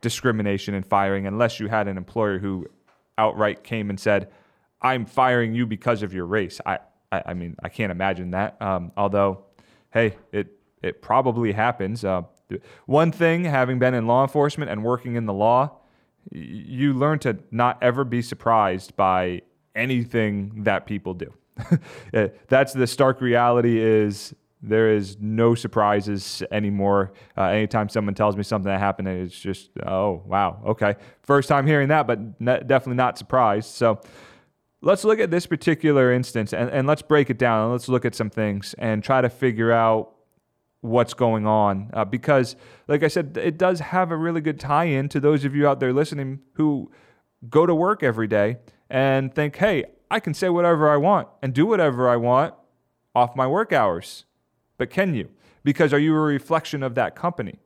discrimination 0.00 0.74
in 0.74 0.82
firing 0.82 1.26
unless 1.26 1.60
you 1.60 1.68
had 1.68 1.88
an 1.88 1.96
employer 1.96 2.38
who 2.38 2.66
outright 3.18 3.62
came 3.62 3.90
and 3.90 4.00
said, 4.00 4.30
I'm 4.80 5.04
firing 5.04 5.54
you 5.54 5.66
because 5.66 6.02
of 6.02 6.14
your 6.14 6.24
race. 6.24 6.60
I, 6.64 6.78
I, 7.12 7.22
I 7.26 7.34
mean, 7.34 7.56
I 7.62 7.68
can't 7.68 7.92
imagine 7.92 8.30
that. 8.30 8.60
Um, 8.62 8.92
although, 8.96 9.44
hey, 9.92 10.16
it, 10.32 10.58
it 10.82 11.02
probably 11.02 11.52
happens. 11.52 12.04
Uh, 12.04 12.22
one 12.86 13.12
thing, 13.12 13.44
having 13.44 13.78
been 13.78 13.94
in 13.94 14.06
law 14.06 14.22
enforcement 14.22 14.70
and 14.70 14.82
working 14.82 15.16
in 15.16 15.26
the 15.26 15.34
law, 15.34 15.76
you 16.30 16.94
learn 16.94 17.18
to 17.20 17.38
not 17.50 17.82
ever 17.82 18.04
be 18.04 18.22
surprised 18.22 18.96
by 18.96 19.42
anything 19.74 20.64
that 20.64 20.86
people 20.86 21.14
do. 21.14 21.32
That's 22.48 22.72
the 22.72 22.86
stark 22.86 23.20
reality 23.20 23.78
is 23.78 24.34
there 24.62 24.94
is 24.94 25.16
no 25.20 25.54
surprises 25.54 26.42
anymore. 26.50 27.12
Uh, 27.36 27.44
anytime 27.44 27.88
someone 27.88 28.14
tells 28.14 28.36
me 28.36 28.42
something 28.42 28.70
that 28.70 28.78
happened, 28.78 29.08
it's 29.08 29.38
just, 29.38 29.70
oh, 29.86 30.22
wow, 30.26 30.62
okay. 30.66 30.96
First 31.22 31.48
time 31.48 31.66
hearing 31.66 31.88
that, 31.88 32.06
but 32.06 32.40
ne- 32.40 32.60
definitely 32.60 32.96
not 32.96 33.16
surprised. 33.16 33.70
So 33.70 34.00
let's 34.82 35.04
look 35.04 35.18
at 35.18 35.30
this 35.30 35.46
particular 35.46 36.12
instance 36.12 36.52
and, 36.52 36.70
and 36.70 36.86
let's 36.86 37.02
break 37.02 37.30
it 37.30 37.38
down 37.38 37.64
and 37.64 37.72
let's 37.72 37.88
look 37.88 38.04
at 38.04 38.14
some 38.14 38.30
things 38.30 38.74
and 38.78 39.02
try 39.02 39.20
to 39.20 39.30
figure 39.30 39.72
out 39.72 40.12
what's 40.82 41.14
going 41.14 41.46
on. 41.46 41.90
Uh, 41.92 42.04
because, 42.04 42.56
like 42.88 43.02
I 43.02 43.08
said, 43.08 43.36
it 43.36 43.58
does 43.58 43.80
have 43.80 44.10
a 44.10 44.16
really 44.16 44.40
good 44.40 44.60
tie 44.60 44.84
in 44.84 45.08
to 45.10 45.20
those 45.20 45.44
of 45.44 45.54
you 45.54 45.66
out 45.66 45.80
there 45.80 45.92
listening 45.92 46.40
who 46.54 46.90
go 47.48 47.64
to 47.66 47.74
work 47.74 48.02
every 48.02 48.26
day 48.26 48.58
and 48.90 49.34
think, 49.34 49.56
hey, 49.56 49.84
I 50.10 50.20
can 50.20 50.34
say 50.34 50.48
whatever 50.48 50.90
I 50.90 50.96
want 50.96 51.28
and 51.42 51.54
do 51.54 51.66
whatever 51.66 52.08
I 52.08 52.16
want 52.16 52.54
off 53.14 53.36
my 53.36 53.46
work 53.46 53.72
hours. 53.72 54.24
But 54.80 54.88
can 54.88 55.14
you? 55.14 55.28
Because 55.62 55.92
are 55.92 55.98
you 55.98 56.14
a 56.14 56.18
reflection 56.18 56.82
of 56.82 56.94
that 56.94 57.14
company? 57.14 57.58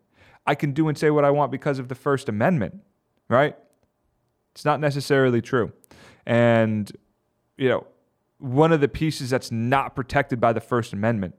I 0.48 0.56
can 0.56 0.72
do 0.72 0.88
and 0.88 0.98
say 0.98 1.10
what 1.10 1.24
I 1.24 1.30
want 1.30 1.52
because 1.52 1.78
of 1.78 1.86
the 1.86 1.94
First 1.94 2.28
Amendment, 2.28 2.80
right? 3.28 3.56
It's 4.52 4.64
not 4.64 4.80
necessarily 4.80 5.40
true. 5.40 5.72
And, 6.26 6.90
you 7.56 7.68
know, 7.68 7.86
one 8.38 8.72
of 8.72 8.80
the 8.80 8.88
pieces 8.88 9.30
that's 9.30 9.52
not 9.52 9.94
protected 9.94 10.40
by 10.40 10.52
the 10.52 10.60
First 10.60 10.92
Amendment 10.92 11.36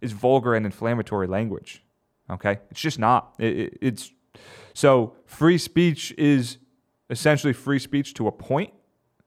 is 0.00 0.12
vulgar 0.12 0.54
and 0.54 0.64
inflammatory 0.64 1.26
language. 1.26 1.82
Okay? 2.30 2.60
It's 2.70 2.80
just 2.80 3.00
not. 3.00 3.34
It, 3.40 3.58
it, 3.58 3.78
it's 3.80 4.12
so 4.74 5.16
free 5.24 5.58
speech 5.58 6.14
is 6.16 6.58
essentially 7.10 7.52
free 7.52 7.80
speech 7.80 8.14
to 8.14 8.28
a 8.28 8.32
point, 8.32 8.72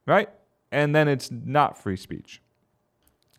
right? 0.08 0.30
And 0.72 0.96
then 0.96 1.10
it's 1.10 1.30
not 1.30 1.78
free 1.78 1.98
speech. 1.98 2.42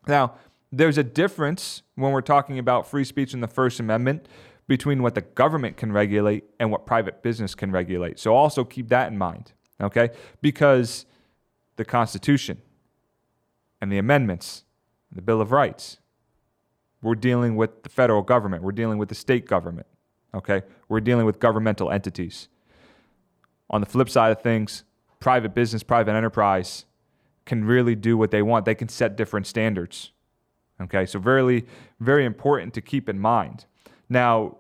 Now, 0.07 0.35
there's 0.73 0.99
a 0.99 1.03
difference 1.03 1.83
when 1.97 2.13
we're 2.13 2.21
talking 2.21 2.59
about 2.59 2.87
free 2.87 3.05
speech 3.05 3.35
in 3.35 3.41
the 3.41 3.49
First 3.49 3.81
Amendment 3.81 4.27
between 4.69 5.03
what 5.03 5.15
the 5.17 5.21
government 5.21 5.77
can 5.77 5.91
regulate 5.93 6.45
and 6.61 6.71
what 6.71 6.87
private 6.87 7.23
business 7.23 7.55
can 7.55 7.73
regulate. 7.73 8.19
So 8.19 8.35
also 8.35 8.63
keep 8.63 8.89
that 8.89 9.11
in 9.11 9.19
mind, 9.19 9.53
okay? 9.81 10.11
Because 10.41 11.07
the 11.77 11.85
Constitution 11.85 12.63
and 13.81 13.91
the 13.91 13.99
amendments, 13.99 14.65
the 15.11 15.23
Bill 15.23 15.41
of 15.41 15.51
Rights, 15.51 15.99
we're 17.03 17.17
dealing 17.17 17.57
with 17.57 17.83
the 17.83 17.89
federal 17.89 18.23
government, 18.23 18.63
we're 18.63 18.71
dealing 18.71 18.99
with 18.99 19.09
the 19.09 19.15
state 19.15 19.47
government, 19.47 19.89
okay? 20.35 20.63
We're 20.89 21.01
dealing 21.01 21.27
with 21.27 21.41
governmental 21.41 21.91
entities. 21.91 22.49
On 23.71 23.81
the 23.81 23.87
flip 23.87 24.09
side 24.09 24.31
of 24.31 24.41
things, 24.41 24.85
private 25.19 25.55
business, 25.55 25.83
private 25.83 26.13
enterprise 26.13 26.85
can 27.45 27.65
really 27.65 27.97
do 27.97 28.17
what 28.17 28.31
they 28.31 28.43
want. 28.43 28.67
They 28.67 28.75
can 28.77 28.89
set 28.89 29.17
different 29.17 29.47
standards. 29.49 30.13
Okay, 30.83 31.05
so 31.07 31.19
very, 31.19 31.67
very 32.01 32.25
important 32.25 32.73
to 32.75 32.81
keep 32.81 33.09
in 33.09 33.19
mind. 33.19 33.67
Now, 34.09 34.57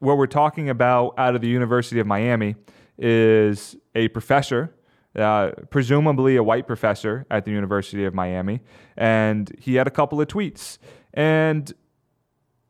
what 0.00 0.18
we're 0.18 0.26
talking 0.26 0.68
about 0.68 1.14
out 1.16 1.34
of 1.34 1.40
the 1.40 1.48
University 1.48 2.00
of 2.00 2.06
Miami 2.06 2.56
is 2.98 3.76
a 3.94 4.08
professor, 4.08 4.74
uh, 5.16 5.52
presumably 5.70 6.36
a 6.36 6.42
white 6.42 6.66
professor 6.66 7.24
at 7.30 7.44
the 7.44 7.52
University 7.52 8.04
of 8.04 8.14
Miami, 8.14 8.60
and 8.96 9.52
he 9.58 9.76
had 9.76 9.86
a 9.86 9.90
couple 9.90 10.20
of 10.20 10.26
tweets. 10.28 10.78
And, 11.12 11.72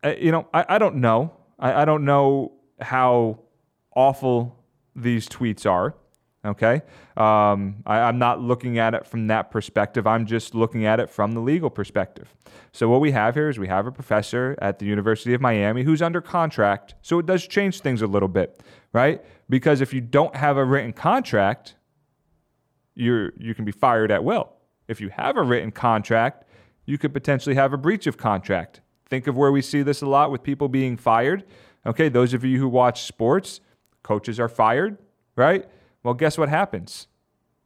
uh, 0.03 0.15
you 0.19 0.31
know, 0.31 0.47
I, 0.53 0.65
I 0.69 0.79
don't 0.79 0.97
know. 0.97 1.33
I, 1.59 1.83
I 1.83 1.85
don't 1.85 2.05
know 2.05 2.53
how 2.81 3.41
awful 3.97 4.63
these 4.95 5.29
tweets 5.29 5.69
are. 5.69 5.95
Okay. 6.45 6.83
Um, 7.17 7.77
I, 7.87 8.01
I'm 8.01 8.19
not 8.19 8.41
looking 8.41 8.79
at 8.79 8.93
it 8.93 9.07
from 9.07 9.29
that 9.29 9.51
perspective. 9.51 10.07
I'm 10.07 10.27
just 10.27 10.55
looking 10.55 10.85
at 10.85 11.01
it 11.01 11.09
from 11.09 11.33
the 11.33 11.41
legal 11.41 11.71
perspective. 11.71 12.35
So, 12.73 12.89
what 12.89 13.01
we 13.01 13.13
have 13.13 13.35
here 13.35 13.49
is 13.49 13.59
we 13.59 13.69
have 13.69 13.87
a 13.87 13.93
professor 13.93 14.57
at 14.61 14.79
the 14.79 14.85
University 14.85 15.33
of 15.33 15.41
Miami 15.41 15.85
who's 15.85 16.03
under 16.03 16.21
contract. 16.21 16.97
So, 17.01 17.19
it 17.19 17.27
does 17.27 17.47
change 17.47 17.81
things 17.81 18.03
a 18.03 18.07
little 18.07 18.29
bit, 18.29 18.61
right? 18.93 19.25
Because 19.49 19.81
if 19.81 19.95
you 19.95 20.03
don't 20.03 20.37
have 20.37 20.57
a 20.59 20.65
written 20.65 20.93
contract, 20.93 21.77
you're, 22.95 23.33
you 23.39 23.55
can 23.55 23.65
be 23.65 23.73
fired 23.73 24.11
at 24.11 24.23
will. 24.23 24.51
If 24.87 25.01
you 25.01 25.09
have 25.11 25.37
a 25.37 25.43
written 25.43 25.71
contract, 25.71 26.45
you 26.85 26.99
could 26.99 27.15
potentially 27.15 27.55
have 27.55 27.73
a 27.73 27.79
breach 27.79 28.07
of 28.07 28.19
contract. 28.19 28.83
Think 29.09 29.27
of 29.27 29.37
where 29.37 29.53
we 29.53 29.63
see 29.63 29.83
this 29.83 30.03
a 30.03 30.07
lot 30.07 30.31
with 30.31 30.43
people 30.43 30.69
being 30.69 30.97
fired. 30.97 31.45
Okay, 31.87 32.09
those 32.09 32.35
of 32.35 32.45
you 32.45 32.59
who 32.59 32.69
watch 32.69 33.05
sports, 33.05 33.61
coaches 34.03 34.39
are 34.41 34.49
fired, 34.49 34.99
right? 35.37 35.67
Well, 36.05 36.15
guess 36.15 36.39
what 36.39 36.51
happens? 36.51 37.09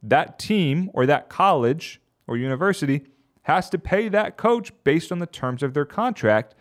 That 0.01 0.39
team 0.39 0.89
or 0.93 1.05
that 1.05 1.29
college 1.29 2.01
or 2.25 2.37
university 2.37 3.05
has 3.43 3.69
to 3.69 3.77
pay 3.77 4.09
that 4.09 4.37
coach 4.37 4.71
based 4.83 5.11
on 5.11 5.19
the 5.19 5.27
terms 5.27 5.61
of 5.61 5.73
their 5.73 5.85
contract 5.85 6.55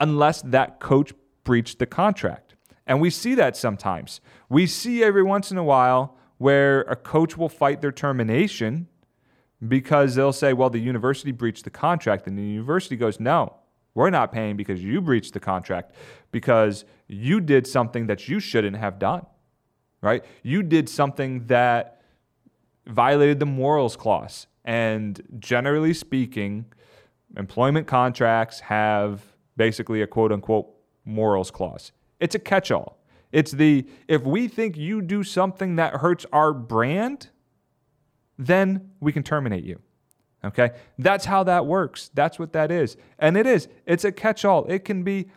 unless 0.00 0.42
that 0.42 0.80
coach 0.80 1.12
breached 1.44 1.78
the 1.78 1.86
contract. 1.86 2.56
And 2.86 3.00
we 3.00 3.08
see 3.08 3.34
that 3.36 3.56
sometimes. 3.56 4.20
We 4.48 4.66
see 4.66 5.04
every 5.04 5.22
once 5.22 5.52
in 5.52 5.58
a 5.58 5.64
while 5.64 6.16
where 6.38 6.80
a 6.82 6.96
coach 6.96 7.38
will 7.38 7.48
fight 7.48 7.80
their 7.80 7.92
termination 7.92 8.88
because 9.66 10.16
they'll 10.16 10.32
say, 10.32 10.52
well, 10.52 10.70
the 10.70 10.80
university 10.80 11.30
breached 11.30 11.62
the 11.62 11.70
contract. 11.70 12.26
And 12.26 12.36
the 12.36 12.42
university 12.42 12.96
goes, 12.96 13.20
no, 13.20 13.54
we're 13.94 14.10
not 14.10 14.32
paying 14.32 14.56
because 14.56 14.82
you 14.82 15.00
breached 15.00 15.34
the 15.34 15.40
contract 15.40 15.94
because 16.32 16.84
you 17.06 17.40
did 17.40 17.68
something 17.68 18.08
that 18.08 18.28
you 18.28 18.40
shouldn't 18.40 18.76
have 18.76 18.98
done 18.98 19.24
right? 20.02 20.24
You 20.42 20.62
did 20.62 20.88
something 20.88 21.46
that 21.46 22.02
violated 22.86 23.38
the 23.38 23.46
morals 23.46 23.96
clause. 23.96 24.46
And 24.64 25.20
generally 25.38 25.94
speaking, 25.94 26.66
employment 27.36 27.86
contracts 27.86 28.60
have 28.60 29.22
basically 29.56 30.02
a 30.02 30.06
quote 30.06 30.32
unquote 30.32 30.68
morals 31.04 31.50
clause. 31.50 31.92
It's 32.20 32.34
a 32.34 32.38
catch 32.38 32.70
all. 32.70 32.98
It's 33.30 33.52
the 33.52 33.86
if 34.08 34.22
we 34.22 34.46
think 34.48 34.76
you 34.76 35.00
do 35.00 35.22
something 35.22 35.76
that 35.76 35.94
hurts 35.94 36.26
our 36.32 36.52
brand, 36.52 37.30
then 38.38 38.90
we 39.00 39.12
can 39.12 39.22
terminate 39.22 39.64
you. 39.64 39.80
Okay? 40.44 40.72
That's 40.98 41.24
how 41.24 41.44
that 41.44 41.66
works. 41.66 42.10
That's 42.14 42.38
what 42.38 42.52
that 42.52 42.70
is. 42.70 42.96
And 43.18 43.36
it 43.36 43.46
is. 43.46 43.68
It's 43.86 44.04
a 44.04 44.12
catch 44.12 44.44
all. 44.44 44.64
It 44.66 44.84
can 44.84 45.02
be 45.02 45.28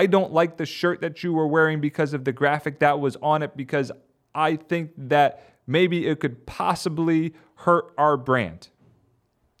I 0.00 0.06
don't 0.06 0.32
like 0.32 0.56
the 0.56 0.64
shirt 0.64 1.02
that 1.02 1.22
you 1.22 1.34
were 1.34 1.46
wearing 1.46 1.78
because 1.78 2.14
of 2.14 2.24
the 2.24 2.32
graphic 2.32 2.78
that 2.78 3.00
was 3.00 3.16
on 3.16 3.42
it 3.42 3.54
because 3.54 3.92
I 4.34 4.56
think 4.56 4.92
that 4.96 5.44
maybe 5.66 6.06
it 6.06 6.20
could 6.20 6.46
possibly 6.46 7.34
hurt 7.56 7.92
our 7.98 8.16
brand. 8.16 8.68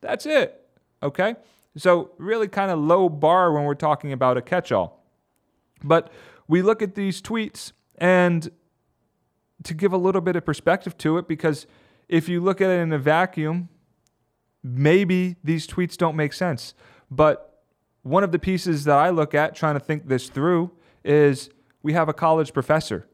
That's 0.00 0.24
it. 0.24 0.66
Okay? 1.02 1.34
So, 1.76 2.12
really 2.16 2.48
kind 2.48 2.70
of 2.70 2.78
low 2.78 3.10
bar 3.10 3.52
when 3.52 3.64
we're 3.64 3.74
talking 3.74 4.14
about 4.14 4.38
a 4.38 4.40
catch 4.40 4.72
all. 4.72 5.04
But 5.84 6.10
we 6.48 6.62
look 6.62 6.80
at 6.80 6.94
these 6.94 7.20
tweets 7.20 7.72
and 7.98 8.50
to 9.64 9.74
give 9.74 9.92
a 9.92 9.98
little 9.98 10.22
bit 10.22 10.36
of 10.36 10.46
perspective 10.46 10.96
to 10.96 11.18
it, 11.18 11.28
because 11.28 11.66
if 12.08 12.30
you 12.30 12.40
look 12.40 12.62
at 12.62 12.70
it 12.70 12.80
in 12.80 12.94
a 12.94 12.98
vacuum, 12.98 13.68
maybe 14.64 15.36
these 15.44 15.66
tweets 15.66 15.98
don't 15.98 16.16
make 16.16 16.32
sense. 16.32 16.72
But 17.10 17.49
one 18.02 18.24
of 18.24 18.32
the 18.32 18.38
pieces 18.38 18.84
that 18.84 18.96
I 18.96 19.10
look 19.10 19.34
at 19.34 19.54
trying 19.54 19.74
to 19.74 19.80
think 19.80 20.08
this 20.08 20.28
through 20.28 20.70
is 21.04 21.50
we 21.82 21.92
have 21.92 22.08
a 22.08 22.12
college 22.12 22.52
professor. 22.52 23.06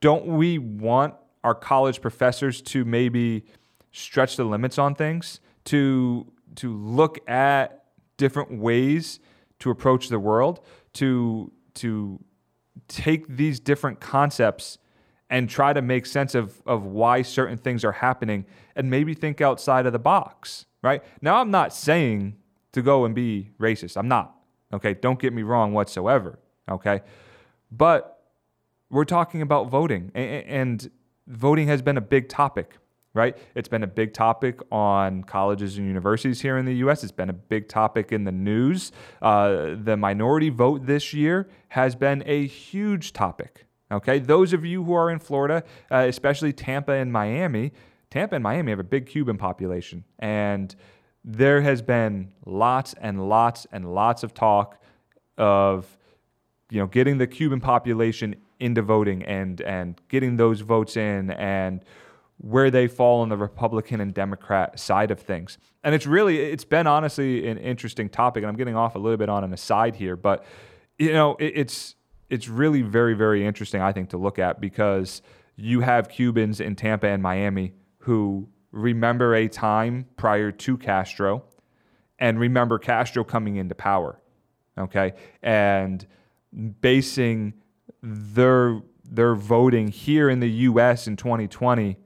Don't 0.00 0.26
we 0.26 0.58
want 0.58 1.14
our 1.44 1.54
college 1.54 2.00
professors 2.00 2.60
to 2.62 2.84
maybe 2.84 3.44
stretch 3.92 4.36
the 4.36 4.44
limits 4.44 4.78
on 4.78 4.94
things, 4.94 5.40
to 5.64 6.32
to 6.56 6.76
look 6.76 7.18
at 7.28 7.84
different 8.16 8.58
ways 8.58 9.20
to 9.58 9.70
approach 9.70 10.08
the 10.08 10.18
world, 10.18 10.60
to 10.94 11.52
to 11.74 12.18
take 12.88 13.36
these 13.36 13.60
different 13.60 14.00
concepts 14.00 14.78
and 15.30 15.48
try 15.48 15.72
to 15.72 15.80
make 15.80 16.04
sense 16.04 16.34
of, 16.34 16.60
of 16.66 16.84
why 16.84 17.22
certain 17.22 17.56
things 17.56 17.84
are 17.84 17.92
happening 17.92 18.44
and 18.76 18.90
maybe 18.90 19.14
think 19.14 19.40
outside 19.40 19.86
of 19.86 19.92
the 19.92 19.98
box, 19.98 20.66
right? 20.82 21.02
Now, 21.22 21.40
I'm 21.40 21.50
not 21.50 21.72
saying 21.72 22.36
to 22.72 22.82
go 22.82 23.04
and 23.04 23.14
be 23.14 23.50
racist. 23.60 23.96
I'm 23.96 24.08
not. 24.08 24.36
Okay. 24.72 24.94
Don't 24.94 25.18
get 25.18 25.32
me 25.32 25.42
wrong 25.42 25.72
whatsoever. 25.72 26.38
Okay. 26.70 27.02
But 27.70 28.22
we're 28.90 29.04
talking 29.04 29.40
about 29.40 29.70
voting, 29.70 30.10
and 30.14 30.90
voting 31.26 31.66
has 31.68 31.80
been 31.80 31.96
a 31.96 32.02
big 32.02 32.28
topic, 32.28 32.76
right? 33.14 33.36
It's 33.54 33.68
been 33.68 33.82
a 33.82 33.86
big 33.86 34.12
topic 34.12 34.60
on 34.70 35.24
colleges 35.24 35.78
and 35.78 35.86
universities 35.86 36.42
here 36.42 36.58
in 36.58 36.66
the 36.66 36.74
US. 36.86 37.02
It's 37.02 37.10
been 37.10 37.30
a 37.30 37.34
big 37.34 37.68
topic 37.68 38.12
in 38.12 38.24
the 38.24 38.32
news. 38.32 38.92
Uh, 39.22 39.76
the 39.82 39.96
minority 39.96 40.50
vote 40.50 40.86
this 40.86 41.14
year 41.14 41.48
has 41.68 41.94
been 41.94 42.22
a 42.26 42.46
huge 42.46 43.14
topic. 43.14 43.66
Okay. 43.90 44.18
Those 44.18 44.52
of 44.52 44.64
you 44.64 44.84
who 44.84 44.92
are 44.92 45.10
in 45.10 45.18
Florida, 45.18 45.64
uh, 45.90 46.04
especially 46.08 46.52
Tampa 46.52 46.92
and 46.92 47.10
Miami, 47.10 47.72
Tampa 48.10 48.34
and 48.34 48.42
Miami 48.42 48.72
have 48.72 48.78
a 48.78 48.84
big 48.84 49.06
Cuban 49.06 49.38
population. 49.38 50.04
And 50.18 50.74
there 51.24 51.62
has 51.62 51.82
been 51.82 52.32
lots 52.44 52.94
and 53.00 53.28
lots 53.28 53.66
and 53.72 53.94
lots 53.94 54.22
of 54.22 54.34
talk 54.34 54.82
of 55.38 55.96
you 56.70 56.78
know 56.78 56.86
getting 56.86 57.18
the 57.18 57.26
Cuban 57.26 57.60
population 57.60 58.34
into 58.58 58.82
voting 58.82 59.22
and 59.24 59.60
and 59.60 60.00
getting 60.08 60.36
those 60.36 60.60
votes 60.60 60.96
in 60.96 61.30
and 61.32 61.84
where 62.38 62.70
they 62.70 62.88
fall 62.88 63.20
on 63.20 63.28
the 63.28 63.36
Republican 63.36 64.00
and 64.00 64.12
Democrat 64.12 64.78
side 64.78 65.12
of 65.12 65.20
things. 65.20 65.58
And 65.84 65.94
it's 65.94 66.06
really 66.06 66.38
it's 66.38 66.64
been 66.64 66.86
honestly 66.86 67.46
an 67.46 67.58
interesting 67.58 68.08
topic 68.08 68.42
and 68.42 68.48
I'm 68.48 68.56
getting 68.56 68.76
off 68.76 68.94
a 68.94 68.98
little 68.98 69.16
bit 69.16 69.28
on 69.28 69.44
an 69.44 69.52
aside 69.52 69.96
here, 69.96 70.16
but 70.16 70.44
you 70.98 71.12
know, 71.12 71.36
it, 71.36 71.52
it's 71.56 71.94
it's 72.30 72.48
really 72.48 72.82
very 72.82 73.14
very 73.14 73.46
interesting 73.46 73.80
I 73.80 73.92
think 73.92 74.10
to 74.10 74.16
look 74.16 74.38
at 74.38 74.60
because 74.60 75.22
you 75.56 75.80
have 75.80 76.08
Cubans 76.08 76.60
in 76.60 76.74
Tampa 76.74 77.06
and 77.06 77.22
Miami 77.22 77.74
who 77.98 78.48
remember 78.72 79.34
a 79.34 79.48
time 79.48 80.06
prior 80.16 80.50
to 80.50 80.76
Castro 80.76 81.44
and 82.18 82.38
remember 82.40 82.78
Castro 82.78 83.22
coming 83.22 83.56
into 83.56 83.74
power. 83.74 84.20
Okay. 84.78 85.12
And 85.42 86.04
basing 86.80 87.54
their 88.02 88.80
their 89.04 89.34
voting 89.34 89.88
here 89.88 90.30
in 90.30 90.40
the 90.40 90.48
US 90.50 91.06
in 91.06 91.16
2020 91.16 91.98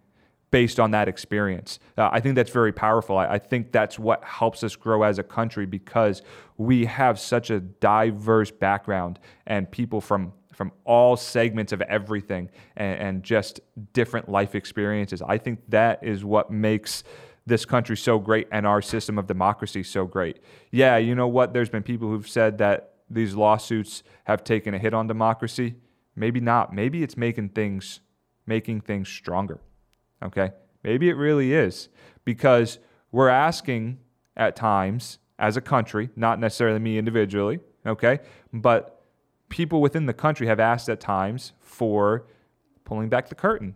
based 0.51 0.81
on 0.81 0.91
that 0.93 1.09
experience. 1.09 1.79
Uh, 1.97 2.09
I 2.11 2.21
think 2.21 2.35
that's 2.35 2.51
very 2.51 2.73
powerful. 2.73 3.19
I, 3.19 3.35
I, 3.35 3.39
think 3.39 3.73
that's 3.73 3.99
what 3.99 4.25
helps 4.25 4.63
us 4.65 4.75
grow 4.75 5.03
as 5.03 5.19
a 5.19 5.23
country 5.23 5.67
because 5.67 6.23
we 6.57 6.87
have 6.87 7.19
such 7.19 7.51
a 7.51 7.61
diverse 7.61 8.51
background 8.51 9.19
and 9.47 9.71
people 9.71 10.01
from 10.01 10.33
from 10.57 10.73
all 10.85 11.17
segments 11.17 11.73
of 11.73 11.83
everything 11.83 12.49
and, 12.77 12.99
and 12.99 13.23
just 13.23 13.61
different 13.93 14.29
life 14.29 14.55
experiences. 14.55 15.21
I 15.21 15.37
think 15.37 15.61
that 15.69 16.03
is 16.03 16.25
what 16.25 16.51
makes 16.51 17.05
this 17.45 17.67
country 17.67 17.97
so 17.97 18.19
great 18.19 18.49
and 18.51 18.67
our 18.67 18.81
system 18.81 19.19
of 19.19 19.27
democracy 19.27 19.83
so 19.83 20.07
great. 20.07 20.41
Yeah, 20.73 20.97
you 20.97 21.15
know 21.15 21.29
what? 21.29 21.53
There's 21.53 21.69
been 21.69 21.83
people 21.83 22.09
who've 22.09 22.29
said 22.29 22.59
that 22.59 22.95
these 23.11 23.35
lawsuits 23.35 24.03
have 24.25 24.43
taken 24.43 24.75
a 24.75 24.79
hit 24.79 24.95
on 24.95 25.07
democracy. 25.07 25.75
Maybe 26.17 26.41
not. 26.41 26.75
Maybe 26.75 27.03
it's 27.03 27.17
making 27.17 27.51
things 27.51 28.01
making 28.47 28.81
things 28.81 29.09
stronger. 29.09 29.61
Okay? 30.23 30.53
Maybe 30.85 31.09
it 31.09 31.17
really 31.17 31.53
is 31.53 31.89
because 32.25 32.79
we're 33.11 33.29
asking 33.29 33.99
at 34.37 34.55
times 34.57 35.19
as 35.39 35.57
a 35.57 35.61
country, 35.61 36.11
not 36.17 36.39
necessarily 36.39 36.79
me 36.79 36.97
individually, 36.97 37.59
okay? 37.85 38.21
But 38.53 38.96
people 39.49 39.81
within 39.81 40.07
the 40.07 40.15
country 40.15 40.47
have 40.47 40.61
asked 40.61 40.89
at 40.89 41.01
times 41.01 41.53
for 41.61 42.27
pulling 42.85 43.09
back 43.09 43.29
the 43.29 43.35
curtain. 43.35 43.75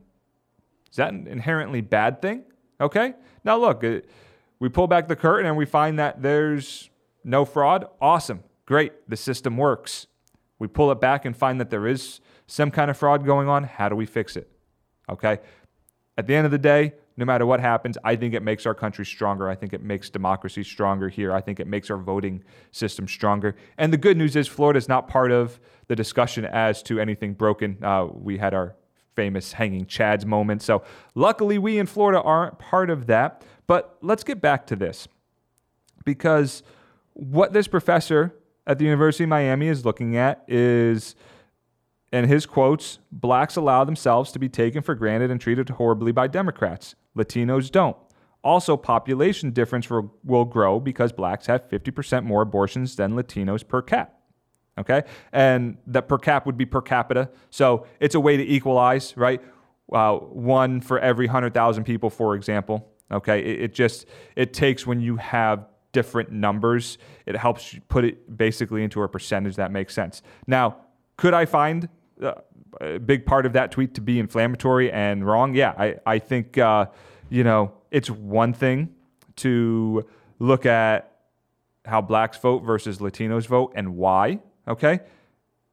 Is 0.90 0.96
that 0.96 1.12
an 1.12 1.26
inherently 1.26 1.80
bad 1.80 2.20
thing? 2.20 2.44
Okay. 2.80 3.14
Now, 3.44 3.56
look, 3.56 3.84
uh, 3.84 4.00
we 4.58 4.68
pull 4.68 4.86
back 4.86 5.08
the 5.08 5.16
curtain 5.16 5.46
and 5.46 5.56
we 5.56 5.66
find 5.66 5.98
that 5.98 6.22
there's 6.22 6.90
no 7.24 7.44
fraud. 7.44 7.86
Awesome. 8.00 8.42
Great. 8.66 9.08
The 9.08 9.16
system 9.16 9.56
works. 9.56 10.06
We 10.58 10.68
pull 10.68 10.90
it 10.92 11.00
back 11.00 11.24
and 11.24 11.36
find 11.36 11.60
that 11.60 11.70
there 11.70 11.86
is 11.86 12.20
some 12.46 12.70
kind 12.70 12.90
of 12.90 12.96
fraud 12.96 13.24
going 13.24 13.48
on. 13.48 13.64
How 13.64 13.88
do 13.88 13.96
we 13.96 14.06
fix 14.06 14.36
it? 14.36 14.50
Okay. 15.08 15.38
At 16.18 16.26
the 16.26 16.34
end 16.34 16.44
of 16.44 16.50
the 16.50 16.58
day, 16.58 16.94
no 17.20 17.26
matter 17.26 17.44
what 17.44 17.60
happens, 17.60 17.98
I 18.02 18.16
think 18.16 18.32
it 18.32 18.42
makes 18.42 18.64
our 18.64 18.74
country 18.74 19.04
stronger. 19.04 19.48
I 19.48 19.54
think 19.54 19.74
it 19.74 19.82
makes 19.82 20.08
democracy 20.08 20.64
stronger 20.64 21.10
here. 21.10 21.32
I 21.32 21.42
think 21.42 21.60
it 21.60 21.66
makes 21.66 21.90
our 21.90 21.98
voting 21.98 22.42
system 22.72 23.06
stronger. 23.06 23.54
And 23.76 23.92
the 23.92 23.98
good 23.98 24.16
news 24.16 24.34
is, 24.34 24.48
Florida 24.48 24.78
is 24.78 24.88
not 24.88 25.06
part 25.06 25.30
of 25.30 25.60
the 25.86 25.94
discussion 25.94 26.46
as 26.46 26.82
to 26.84 26.98
anything 26.98 27.34
broken. 27.34 27.76
Uh, 27.84 28.06
we 28.10 28.38
had 28.38 28.54
our 28.54 28.74
famous 29.14 29.52
hanging 29.52 29.84
Chads 29.84 30.24
moment. 30.24 30.62
So, 30.62 30.82
luckily, 31.14 31.58
we 31.58 31.78
in 31.78 31.86
Florida 31.86 32.22
aren't 32.22 32.58
part 32.58 32.88
of 32.88 33.06
that. 33.06 33.44
But 33.66 33.98
let's 34.00 34.24
get 34.24 34.40
back 34.40 34.66
to 34.68 34.76
this 34.76 35.06
because 36.04 36.62
what 37.12 37.52
this 37.52 37.68
professor 37.68 38.34
at 38.66 38.78
the 38.78 38.84
University 38.84 39.24
of 39.24 39.30
Miami 39.30 39.68
is 39.68 39.84
looking 39.84 40.16
at 40.16 40.42
is 40.48 41.14
in 42.12 42.24
his 42.24 42.46
quotes, 42.46 42.98
blacks 43.12 43.56
allow 43.56 43.84
themselves 43.84 44.32
to 44.32 44.38
be 44.38 44.48
taken 44.48 44.82
for 44.82 44.94
granted 44.94 45.30
and 45.30 45.40
treated 45.40 45.68
horribly 45.70 46.12
by 46.12 46.26
Democrats. 46.26 46.94
Latinos 47.16 47.70
don't. 47.70 47.96
Also, 48.42 48.76
population 48.76 49.50
difference 49.50 49.88
will 50.24 50.44
grow 50.44 50.80
because 50.80 51.12
blacks 51.12 51.46
have 51.46 51.68
50% 51.68 52.24
more 52.24 52.42
abortions 52.42 52.96
than 52.96 53.12
Latinos 53.12 53.66
per 53.66 53.82
cap. 53.82 54.14
Okay? 54.78 55.02
And 55.32 55.76
that 55.86 56.08
per 56.08 56.16
cap 56.18 56.46
would 56.46 56.56
be 56.56 56.64
per 56.64 56.80
capita. 56.80 57.30
So 57.50 57.86
it's 58.00 58.14
a 58.14 58.20
way 58.20 58.36
to 58.38 58.42
equalize, 58.42 59.16
right? 59.16 59.42
Uh, 59.92 60.14
one 60.16 60.80
for 60.80 60.98
every 60.98 61.26
100,000 61.26 61.84
people, 61.84 62.08
for 62.08 62.34
example. 62.34 62.88
Okay? 63.12 63.40
It, 63.40 63.62
it 63.62 63.74
just, 63.74 64.06
it 64.36 64.54
takes 64.54 64.86
when 64.86 65.00
you 65.00 65.16
have 65.16 65.66
different 65.92 66.32
numbers, 66.32 66.98
it 67.26 67.36
helps 67.36 67.76
put 67.88 68.04
it 68.04 68.36
basically 68.36 68.82
into 68.82 69.02
a 69.02 69.08
percentage 69.08 69.56
that 69.56 69.70
makes 69.70 69.92
sense. 69.92 70.22
Now, 70.46 70.76
could 71.16 71.34
I 71.34 71.44
find 71.44 71.88
a 72.20 72.98
big 72.98 73.26
part 73.26 73.46
of 73.46 73.52
that 73.54 73.70
tweet 73.70 73.94
to 73.94 74.00
be 74.00 74.18
inflammatory 74.18 74.90
and 74.90 75.26
wrong. 75.26 75.54
Yeah, 75.54 75.74
I, 75.76 75.96
I 76.06 76.18
think, 76.18 76.58
uh, 76.58 76.86
you 77.28 77.44
know, 77.44 77.72
it's 77.90 78.10
one 78.10 78.52
thing 78.52 78.94
to 79.36 80.06
look 80.38 80.66
at 80.66 81.10
how 81.84 82.00
blacks 82.00 82.38
vote 82.38 82.60
versus 82.60 82.98
Latinos 82.98 83.46
vote 83.46 83.72
and 83.74 83.96
why. 83.96 84.40
Okay. 84.68 85.00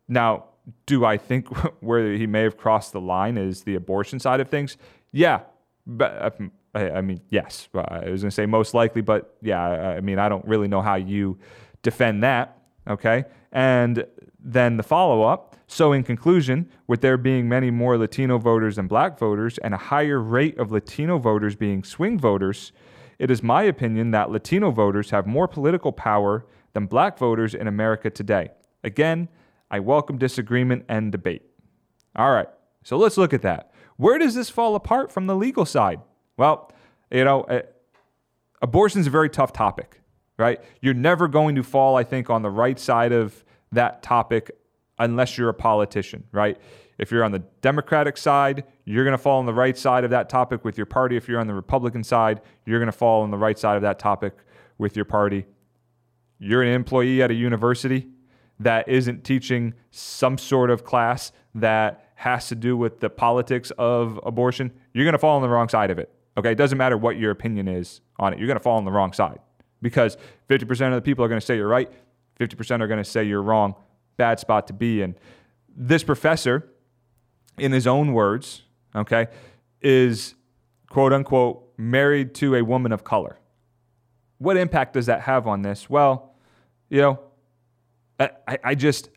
Now, 0.07 0.45
do 0.85 1.05
I 1.05 1.17
think 1.17 1.47
where 1.81 2.13
he 2.13 2.27
may 2.27 2.41
have 2.43 2.57
crossed 2.57 2.93
the 2.93 3.01
line 3.01 3.37
is 3.37 3.63
the 3.63 3.75
abortion 3.75 4.19
side 4.19 4.39
of 4.39 4.49
things? 4.49 4.77
Yeah. 5.11 5.41
But 5.85 6.37
I 6.73 7.01
mean, 7.01 7.21
yes. 7.29 7.69
I 7.73 8.09
was 8.09 8.21
going 8.21 8.29
to 8.29 8.31
say 8.31 8.45
most 8.45 8.73
likely, 8.73 9.01
but 9.01 9.35
yeah, 9.41 9.61
I 9.61 10.01
mean, 10.01 10.19
I 10.19 10.29
don't 10.29 10.45
really 10.45 10.67
know 10.67 10.81
how 10.81 10.95
you 10.95 11.37
defend 11.81 12.23
that. 12.23 12.57
Okay. 12.87 13.25
And 13.51 14.05
then 14.39 14.77
the 14.77 14.83
follow 14.83 15.23
up 15.23 15.57
so, 15.69 15.91
in 15.91 16.03
conclusion, 16.03 16.69
with 16.87 17.01
there 17.01 17.17
being 17.17 17.49
many 17.49 17.71
more 17.71 17.97
Latino 17.97 18.37
voters 18.37 18.77
than 18.77 18.87
black 18.87 19.19
voters 19.19 19.57
and 19.57 19.73
a 19.73 19.77
higher 19.77 20.19
rate 20.19 20.57
of 20.57 20.71
Latino 20.71 21.17
voters 21.17 21.57
being 21.57 21.83
swing 21.83 22.17
voters, 22.17 22.71
it 23.19 23.29
is 23.29 23.43
my 23.43 23.63
opinion 23.63 24.11
that 24.11 24.31
Latino 24.31 24.71
voters 24.71 25.09
have 25.09 25.27
more 25.27 25.47
political 25.47 25.91
power 25.91 26.45
than 26.71 26.85
black 26.85 27.17
voters 27.17 27.53
in 27.53 27.67
America 27.67 28.09
today. 28.09 28.51
Again, 28.85 29.27
I 29.69 29.81
welcome 29.81 30.17
disagreement 30.17 30.85
and 30.87 31.11
debate. 31.11 31.41
All 32.15 32.31
right, 32.31 32.47
so 32.81 32.95
let's 32.97 33.17
look 33.17 33.33
at 33.33 33.41
that. 33.41 33.71
Where 33.97 34.17
does 34.17 34.35
this 34.35 34.49
fall 34.49 34.75
apart 34.75 35.11
from 35.11 35.27
the 35.27 35.35
legal 35.35 35.65
side? 35.65 35.99
Well, 36.37 36.71
you 37.11 37.25
know, 37.25 37.41
uh, 37.41 37.63
abortion 38.61 39.01
is 39.01 39.07
a 39.07 39.09
very 39.09 39.29
tough 39.29 39.51
topic, 39.51 39.99
right? 40.37 40.61
You're 40.81 40.93
never 40.93 41.27
going 41.27 41.55
to 41.55 41.63
fall, 41.63 41.95
I 41.95 42.03
think, 42.03 42.29
on 42.29 42.41
the 42.41 42.49
right 42.49 42.79
side 42.79 43.11
of 43.11 43.43
that 43.71 44.03
topic 44.03 44.51
unless 44.99 45.37
you're 45.37 45.49
a 45.49 45.53
politician, 45.53 46.23
right? 46.31 46.57
If 46.97 47.11
you're 47.11 47.23
on 47.23 47.31
the 47.31 47.43
Democratic 47.61 48.17
side, 48.17 48.63
you're 48.85 49.03
going 49.03 49.13
to 49.13 49.21
fall 49.21 49.39
on 49.39 49.45
the 49.45 49.53
right 49.53 49.77
side 49.77 50.03
of 50.03 50.09
that 50.09 50.29
topic 50.29 50.65
with 50.65 50.77
your 50.77 50.85
party. 50.85 51.15
If 51.15 51.27
you're 51.27 51.39
on 51.39 51.47
the 51.47 51.53
Republican 51.53 52.03
side, 52.03 52.41
you're 52.65 52.79
going 52.79 52.87
to 52.87 52.97
fall 52.97 53.21
on 53.21 53.31
the 53.31 53.37
right 53.37 53.57
side 53.57 53.75
of 53.75 53.81
that 53.83 53.99
topic 53.99 54.33
with 54.77 54.95
your 54.95 55.05
party. 55.05 55.45
You're 56.39 56.63
an 56.63 56.69
employee 56.69 57.21
at 57.21 57.29
a 57.29 57.35
university 57.35 58.07
that 58.59 58.87
isn't 58.87 59.23
teaching 59.23 59.75
some 59.91 60.37
sort 60.37 60.71
of 60.71 60.83
class 60.83 61.31
that 61.53 62.11
has 62.15 62.47
to 62.47 62.55
do 62.55 62.75
with 62.75 62.99
the 62.99 63.09
politics 63.09 63.71
of 63.77 64.19
abortion, 64.25 64.71
you're 64.93 65.05
going 65.05 65.13
to 65.13 65.19
fall 65.19 65.35
on 65.35 65.43
the 65.43 65.49
wrong 65.49 65.69
side 65.69 65.91
of 65.91 65.99
it. 65.99 66.11
Okay, 66.35 66.51
it 66.51 66.57
doesn't 66.57 66.77
matter 66.77 66.97
what 66.97 67.17
your 67.17 67.29
opinion 67.29 67.67
is 67.67 68.01
on 68.17 68.33
it. 68.33 68.39
You're 68.39 68.47
going 68.47 68.57
to 68.57 68.63
fall 68.63 68.77
on 68.77 68.85
the 68.85 68.91
wrong 68.91 69.13
side 69.13 69.39
because 69.81 70.17
50% 70.49 70.87
of 70.87 70.93
the 70.95 71.01
people 71.01 71.23
are 71.23 71.27
going 71.27 71.39
to 71.39 71.45
say 71.45 71.55
you're 71.55 71.67
right, 71.67 71.91
50% 72.39 72.81
are 72.81 72.87
going 72.87 73.03
to 73.03 73.09
say 73.09 73.23
you're 73.23 73.41
wrong 73.41 73.75
bad 74.17 74.39
spot 74.39 74.67
to 74.67 74.73
be 74.73 75.01
in. 75.01 75.15
This 75.75 76.03
professor, 76.03 76.67
in 77.57 77.71
his 77.71 77.87
own 77.87 78.13
words, 78.13 78.63
okay, 78.95 79.27
is 79.81 80.35
quote 80.89 81.13
unquote 81.13 81.71
married 81.77 82.33
to 82.35 82.55
a 82.55 82.63
woman 82.63 82.91
of 82.91 83.03
color. 83.03 83.37
What 84.39 84.57
impact 84.57 84.93
does 84.93 85.05
that 85.05 85.21
have 85.21 85.47
on 85.47 85.61
this? 85.61 85.89
Well, 85.89 86.35
you 86.89 87.01
know, 87.01 87.19
I, 88.19 88.57
I 88.63 88.75
just, 88.75 89.09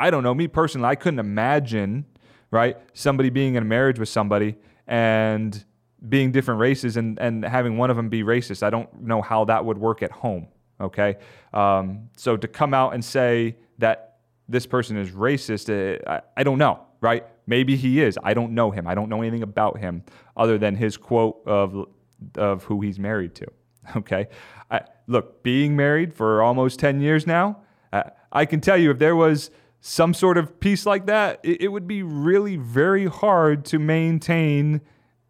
I 0.00 0.10
don't 0.10 0.22
know. 0.22 0.34
Me 0.34 0.48
personally, 0.48 0.88
I 0.88 0.94
couldn't 0.94 1.20
imagine, 1.20 2.06
right, 2.50 2.76
somebody 2.94 3.30
being 3.30 3.54
in 3.54 3.62
a 3.62 3.66
marriage 3.66 3.98
with 3.98 4.08
somebody 4.08 4.56
and 4.86 5.64
being 6.08 6.32
different 6.32 6.60
races 6.60 6.96
and, 6.96 7.18
and 7.18 7.44
having 7.44 7.76
one 7.76 7.90
of 7.90 7.96
them 7.96 8.08
be 8.08 8.22
racist. 8.22 8.62
I 8.62 8.70
don't 8.70 9.02
know 9.02 9.22
how 9.22 9.44
that 9.46 9.64
would 9.64 9.78
work 9.78 10.02
at 10.02 10.10
home, 10.10 10.48
okay? 10.80 11.16
Um, 11.54 12.10
so 12.16 12.36
to 12.36 12.48
come 12.48 12.74
out 12.74 12.94
and 12.94 13.04
say 13.04 13.56
that 13.78 14.18
this 14.48 14.66
person 14.66 14.96
is 14.96 15.10
racist, 15.10 15.68
uh, 15.70 16.10
I, 16.10 16.20
I 16.38 16.42
don't 16.42 16.58
know, 16.58 16.80
right? 17.00 17.26
Maybe 17.46 17.76
he 17.76 18.00
is. 18.00 18.18
I 18.22 18.34
don't 18.34 18.52
know 18.52 18.70
him. 18.70 18.86
I 18.86 18.94
don't 18.94 19.08
know 19.08 19.22
anything 19.22 19.42
about 19.42 19.78
him 19.78 20.04
other 20.36 20.58
than 20.58 20.74
his 20.76 20.96
quote 20.96 21.42
of 21.46 21.88
of 22.36 22.62
who 22.64 22.80
he's 22.80 22.98
married 22.98 23.34
to. 23.36 23.46
Okay, 23.96 24.28
I, 24.70 24.82
look, 25.08 25.42
being 25.42 25.74
married 25.74 26.14
for 26.14 26.40
almost 26.40 26.78
ten 26.78 27.00
years 27.00 27.26
now, 27.26 27.62
uh, 27.92 28.04
I 28.30 28.44
can 28.44 28.60
tell 28.60 28.76
you 28.76 28.92
if 28.92 29.00
there 29.00 29.16
was 29.16 29.50
some 29.80 30.14
sort 30.14 30.38
of 30.38 30.60
peace 30.60 30.86
like 30.86 31.06
that, 31.06 31.40
it, 31.42 31.62
it 31.62 31.68
would 31.68 31.88
be 31.88 32.04
really 32.04 32.54
very 32.54 33.06
hard 33.06 33.64
to 33.64 33.80
maintain 33.80 34.80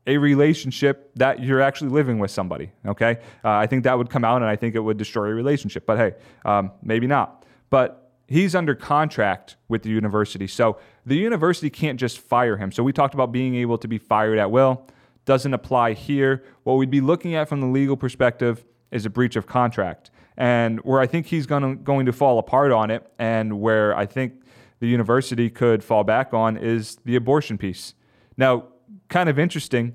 a 0.06 0.18
relationship 0.18 1.12
that 1.14 1.42
you're 1.42 1.60
actually 1.60 1.90
living 1.90 2.18
with 2.18 2.30
somebody. 2.30 2.72
Okay, 2.86 3.18
uh, 3.44 3.50
I 3.50 3.66
think 3.66 3.84
that 3.84 3.96
would 3.96 4.10
come 4.10 4.24
out, 4.24 4.42
and 4.42 4.50
I 4.50 4.56
think 4.56 4.74
it 4.74 4.80
would 4.80 4.96
destroy 4.96 5.28
a 5.28 5.34
relationship. 5.34 5.86
But 5.86 5.98
hey, 5.98 6.14
um, 6.44 6.72
maybe 6.82 7.06
not. 7.06 7.44
But 7.70 8.10
he's 8.26 8.54
under 8.54 8.74
contract 8.74 9.56
with 9.68 9.82
the 9.82 9.90
university. 9.90 10.46
So 10.46 10.78
the 11.04 11.16
university 11.16 11.70
can't 11.70 12.00
just 12.00 12.18
fire 12.18 12.56
him. 12.56 12.72
So 12.72 12.82
we 12.82 12.92
talked 12.92 13.14
about 13.14 13.30
being 13.30 13.54
able 13.56 13.78
to 13.78 13.88
be 13.88 13.98
fired 13.98 14.38
at 14.38 14.50
will. 14.50 14.86
Doesn't 15.24 15.54
apply 15.54 15.92
here. 15.92 16.44
What 16.64 16.74
we'd 16.74 16.90
be 16.90 17.00
looking 17.00 17.34
at 17.34 17.48
from 17.48 17.60
the 17.60 17.66
legal 17.66 17.96
perspective 17.96 18.64
is 18.90 19.06
a 19.06 19.10
breach 19.10 19.36
of 19.36 19.46
contract. 19.46 20.10
And 20.36 20.80
where 20.80 21.00
I 21.00 21.06
think 21.06 21.26
he's 21.26 21.46
gonna, 21.46 21.76
going 21.76 22.06
to 22.06 22.12
fall 22.12 22.38
apart 22.38 22.72
on 22.72 22.90
it, 22.90 23.06
and 23.18 23.60
where 23.60 23.94
I 23.96 24.06
think 24.06 24.32
the 24.80 24.88
university 24.88 25.50
could 25.50 25.84
fall 25.84 26.02
back 26.02 26.32
on, 26.32 26.56
is 26.56 26.96
the 27.04 27.16
abortion 27.16 27.58
piece. 27.58 27.94
Now, 28.36 28.68
kind 29.09 29.28
of 29.28 29.38
interesting, 29.38 29.94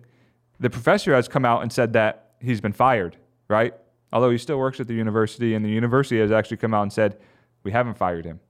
the 0.59 0.69
professor 0.69 1.13
has 1.13 1.27
come 1.27 1.45
out 1.45 1.61
and 1.61 1.71
said 1.71 1.93
that 1.93 2.31
he's 2.41 2.61
been 2.61 2.73
fired, 2.73 3.17
right? 3.47 3.73
Although 4.11 4.31
he 4.31 4.37
still 4.37 4.57
works 4.57 4.79
at 4.79 4.87
the 4.87 4.93
university, 4.93 5.53
and 5.53 5.63
the 5.63 5.69
university 5.69 6.19
has 6.19 6.31
actually 6.31 6.57
come 6.57 6.73
out 6.73 6.83
and 6.83 6.93
said, 6.93 7.17
we 7.63 7.71
haven't 7.71 7.97
fired 7.97 8.25
him. 8.25 8.39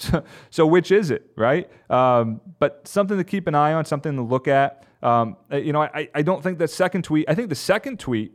So, 0.00 0.24
so 0.48 0.66
which 0.66 0.90
is 0.90 1.10
it, 1.10 1.30
right? 1.36 1.70
Um, 1.90 2.40
but 2.58 2.88
something 2.88 3.18
to 3.18 3.24
keep 3.24 3.46
an 3.46 3.54
eye 3.54 3.74
on, 3.74 3.84
something 3.84 4.16
to 4.16 4.22
look 4.22 4.48
at. 4.48 4.86
Um, 5.02 5.36
you 5.52 5.74
know, 5.74 5.82
I, 5.82 6.08
I 6.14 6.22
don't 6.22 6.42
think 6.42 6.56
that 6.56 6.70
second 6.70 7.04
tweet, 7.04 7.28
I 7.28 7.34
think 7.34 7.50
the 7.50 7.54
second 7.54 8.00
tweet 8.00 8.32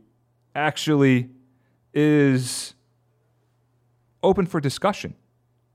actually 0.54 1.28
is 1.92 2.74
open 4.22 4.46
for 4.46 4.60
discussion, 4.60 5.16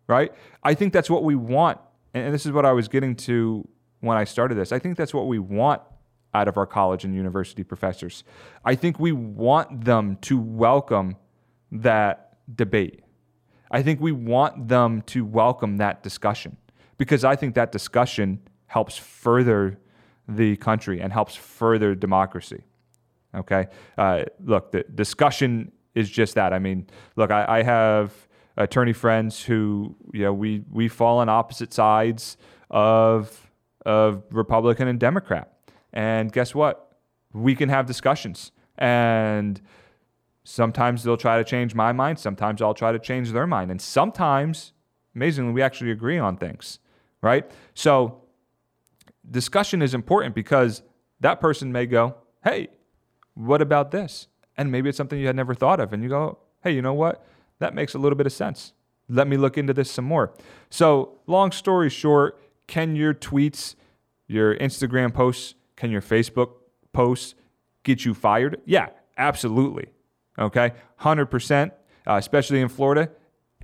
right? 0.08 0.32
I 0.64 0.76
think 0.76 0.94
that's 0.94 1.10
what 1.10 1.26
we 1.26 1.36
want. 1.36 1.78
And 2.14 2.34
this 2.34 2.46
is 2.46 2.54
what 2.54 2.66
I 2.66 2.72
was 2.72 2.88
getting 2.88 3.16
to 3.28 3.68
when 4.02 4.18
I 4.18 4.26
started 4.26 4.56
this. 4.56 4.72
I 4.72 4.80
think 4.80 4.98
that's 4.98 5.14
what 5.14 5.28
we 5.28 5.40
want 5.40 5.82
out 6.34 6.48
of 6.48 6.58
our 6.58 6.66
college 6.66 7.06
and 7.06 7.16
university 7.16 7.64
professors. 7.64 8.24
I 8.66 8.76
think 8.76 9.00
we 9.00 9.12
want 9.12 9.86
them 9.86 10.18
to 10.22 10.40
welcome 10.40 11.18
that 11.72 12.38
debate. 12.56 13.04
I 13.70 13.82
think 13.82 14.02
we 14.02 14.12
want 14.12 14.68
them 14.68 15.02
to 15.04 15.24
welcome 15.24 15.78
that 15.78 16.04
discussion 16.04 16.58
because 16.98 17.24
I 17.24 17.36
think 17.36 17.56
that 17.56 17.72
discussion 17.72 18.42
helps 18.68 18.98
further 18.98 19.80
the 20.28 20.56
country 20.58 21.02
and 21.02 21.12
helps 21.12 21.36
further 21.36 21.96
democracy. 21.96 22.64
Okay? 23.34 23.68
Uh, 23.98 24.24
look, 24.44 24.72
the 24.72 24.84
discussion 24.84 25.72
is 25.96 26.10
just 26.10 26.36
that. 26.36 26.54
I 26.54 26.60
mean, 26.60 26.88
look, 27.16 27.32
I, 27.32 27.46
I 27.60 27.64
have 27.64 28.14
attorney 28.58 28.94
friends 28.94 29.42
who, 29.42 29.96
you 30.14 30.24
know, 30.24 30.34
we, 30.34 30.64
we 30.70 30.88
fall 30.88 31.20
on 31.20 31.30
opposite 31.30 31.74
sides 31.74 32.38
of, 32.70 33.51
of 33.86 34.24
Republican 34.32 34.88
and 34.88 35.00
Democrat. 35.00 35.52
And 35.94 36.32
guess 36.32 36.56
what? 36.56 36.98
We 37.34 37.56
can 37.56 37.70
have 37.70 37.86
discussions. 37.86 38.52
And 38.78 39.62
sometimes 40.44 41.04
they'll 41.04 41.18
try 41.18 41.38
to 41.38 41.44
change 41.44 41.76
my 41.76 41.92
mind. 41.92 42.20
Sometimes 42.20 42.62
I'll 42.62 42.74
try 42.74 42.92
to 42.92 43.00
change 43.00 43.32
their 43.32 43.48
mind. 43.48 43.72
And 43.72 43.82
sometimes, 43.82 44.74
amazingly, 45.16 45.54
we 45.54 45.62
actually 45.62 45.92
agree 45.92 46.18
on 46.18 46.38
things, 46.38 46.80
right? 47.22 47.50
So 47.74 48.22
discussion 49.30 49.82
is 49.82 49.94
important 49.94 50.36
because 50.36 50.82
that 51.20 51.40
person 51.40 51.72
may 51.72 51.86
go, 51.86 52.16
hey, 52.44 52.70
what 53.34 53.62
about 53.62 53.92
this? 53.92 54.28
And 54.58 54.72
maybe 54.72 54.90
it's 54.90 54.98
something 54.98 55.20
you 55.20 55.28
had 55.28 55.36
never 55.36 55.54
thought 55.54 55.80
of. 55.80 55.94
And 55.94 56.04
you 56.04 56.10
go, 56.10 56.40
hey, 56.64 56.72
you 56.72 56.82
know 56.82 56.94
what? 56.94 57.26
That 57.60 57.74
makes 57.74 57.94
a 57.94 58.00
little 58.00 58.18
bit 58.18 58.26
of 58.26 58.34
sense. 58.34 58.74
Let 59.08 59.28
me 59.28 59.38
look 59.38 59.58
into 59.58 59.74
this 59.74 59.92
some 59.92 60.06
more. 60.06 60.34
So, 60.70 61.20
long 61.28 61.52
story 61.52 61.90
short, 61.90 62.40
can 62.72 62.96
your 62.96 63.14
tweets, 63.14 63.76
your 64.28 64.56
Instagram 64.56 65.14
posts, 65.14 65.56
can 65.76 65.92
your 65.92 66.02
Facebook 66.02 66.52
posts 66.94 67.36
get 67.84 68.06
you 68.06 68.14
fired? 68.14 68.62
Yeah, 68.66 68.88
absolutely. 69.18 69.90
Okay, 70.40 70.72
100%, 71.02 71.72
uh, 72.08 72.14
especially 72.14 72.62
in 72.62 72.70
Florida, 72.70 73.12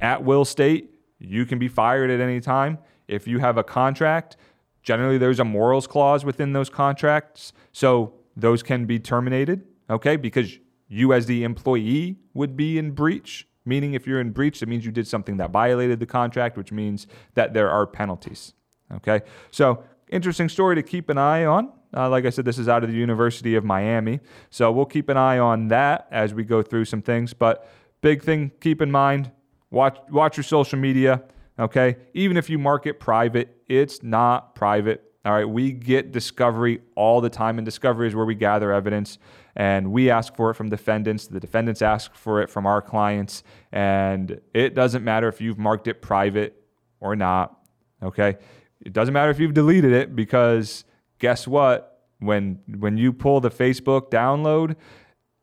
at 0.02 0.26
will 0.26 0.44
state, 0.44 0.94
you 1.20 1.46
can 1.46 1.58
be 1.58 1.70
fired 1.70 2.12
at 2.12 2.20
any 2.20 2.42
time. 2.42 2.80
If 3.08 3.30
you 3.30 3.40
have 3.40 3.58
a 3.58 3.64
contract, 3.64 4.36
generally 4.84 5.18
there's 5.18 5.40
a 5.40 5.46
morals 5.46 5.88
clause 5.88 6.26
within 6.26 6.52
those 6.52 6.70
contracts. 6.70 7.54
So 7.72 8.14
those 8.36 8.62
can 8.62 8.86
be 8.86 9.00
terminated, 9.00 9.64
okay, 9.90 10.18
because 10.18 10.60
you 10.90 11.14
as 11.14 11.28
the 11.28 11.46
employee 11.46 12.18
would 12.34 12.58
be 12.58 12.78
in 12.78 12.92
breach. 12.92 13.48
Meaning, 13.64 13.94
if 13.94 14.06
you're 14.06 14.22
in 14.22 14.32
breach, 14.32 14.62
it 14.62 14.68
means 14.68 14.86
you 14.86 14.92
did 14.92 15.08
something 15.08 15.38
that 15.38 15.52
violated 15.52 16.02
the 16.02 16.06
contract, 16.06 16.58
which 16.58 16.74
means 16.74 17.08
that 17.36 17.54
there 17.54 17.70
are 17.70 17.88
penalties. 17.88 18.54
Okay, 18.96 19.22
so 19.52 19.84
interesting 20.10 20.50
story 20.50 20.76
to 20.76 20.84
keep 20.84 21.10
an 21.10 21.18
eye 21.18 21.46
on. 21.46 21.72
Uh, 21.96 22.10
like 22.10 22.26
I 22.26 22.30
said, 22.30 22.46
this 22.46 22.58
is 22.58 22.68
out 22.68 22.84
of 22.84 22.90
the 22.90 22.96
University 22.96 23.56
of 23.56 23.64
Miami. 23.64 24.20
So 24.50 24.72
we'll 24.72 24.86
keep 24.86 25.10
an 25.10 25.18
eye 25.18 25.40
on 25.40 25.70
that 25.70 26.08
as 26.12 26.34
we 26.34 26.44
go 26.44 26.62
through 26.62 26.86
some 26.86 27.02
things. 27.02 27.34
But 27.34 27.68
big 28.02 28.24
thing, 28.24 28.52
keep 28.60 28.82
in 28.82 28.92
mind 28.92 29.32
watch, 29.70 29.98
watch 30.10 30.38
your 30.38 30.44
social 30.44 30.80
media. 30.80 31.24
Okay. 31.60 31.98
Even 32.14 32.38
if 32.38 32.50
you 32.50 32.60
mark 32.60 32.86
it 32.86 33.00
private, 33.00 33.62
it's 33.68 34.04
not 34.04 34.56
private. 34.56 35.04
All 35.26 35.34
right. 35.34 35.48
We 35.48 35.72
get 35.72 36.12
discovery 36.12 36.82
all 36.96 37.20
the 37.20 37.30
time, 37.30 37.58
and 37.58 37.66
discovery 37.66 38.08
is 38.08 38.16
where 38.16 38.26
we 38.26 38.36
gather 38.36 38.72
evidence 38.72 39.18
and 39.56 39.92
we 39.92 40.12
ask 40.12 40.36
for 40.36 40.52
it 40.52 40.54
from 40.54 40.70
defendants. 40.70 41.26
The 41.28 41.40
defendants 41.40 41.82
ask 41.82 42.14
for 42.14 42.42
it 42.42 42.50
from 42.50 42.68
our 42.68 42.82
clients. 42.82 43.44
And 43.72 44.40
it 44.54 44.76
doesn't 44.76 45.04
matter 45.04 45.28
if 45.28 45.42
you've 45.42 45.58
marked 45.58 45.88
it 45.88 46.02
private 46.02 46.62
or 47.00 47.16
not. 47.16 47.60
Okay. 48.04 48.38
It 48.82 48.94
doesn't 48.94 49.14
matter 49.14 49.32
if 49.32 49.40
you've 49.40 49.54
deleted 49.54 49.92
it 49.92 50.16
because 50.16 50.86
guess 51.20 51.48
what? 51.48 51.94
When 52.20 52.60
when 52.80 52.98
you 52.98 53.14
pull 53.14 53.42
the 53.42 53.52
Facebook 53.52 54.10
download, 54.10 54.76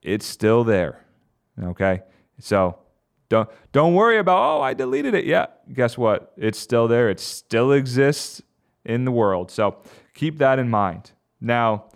it's 0.03 0.27
still 0.27 0.65
there. 0.65 1.05
Okay? 1.63 2.03
So 2.39 2.79
don't 3.29 3.49
don't 3.73 3.95
worry 3.95 4.19
about 4.19 4.39
oh 4.39 4.61
I 4.61 4.75
deleted 4.75 5.15
it. 5.15 5.25
Yeah, 5.25 5.47
guess 5.73 5.97
what? 5.97 6.33
It's 6.37 6.59
still 6.59 6.89
there. 6.89 7.09
It 7.11 7.21
still 7.21 7.73
exists 7.73 8.43
in 8.85 9.05
the 9.05 9.13
world. 9.13 9.51
So 9.51 9.79
keep 10.15 10.39
that 10.39 10.59
in 10.59 10.69
mind. 10.69 11.13
Now, 11.41 11.87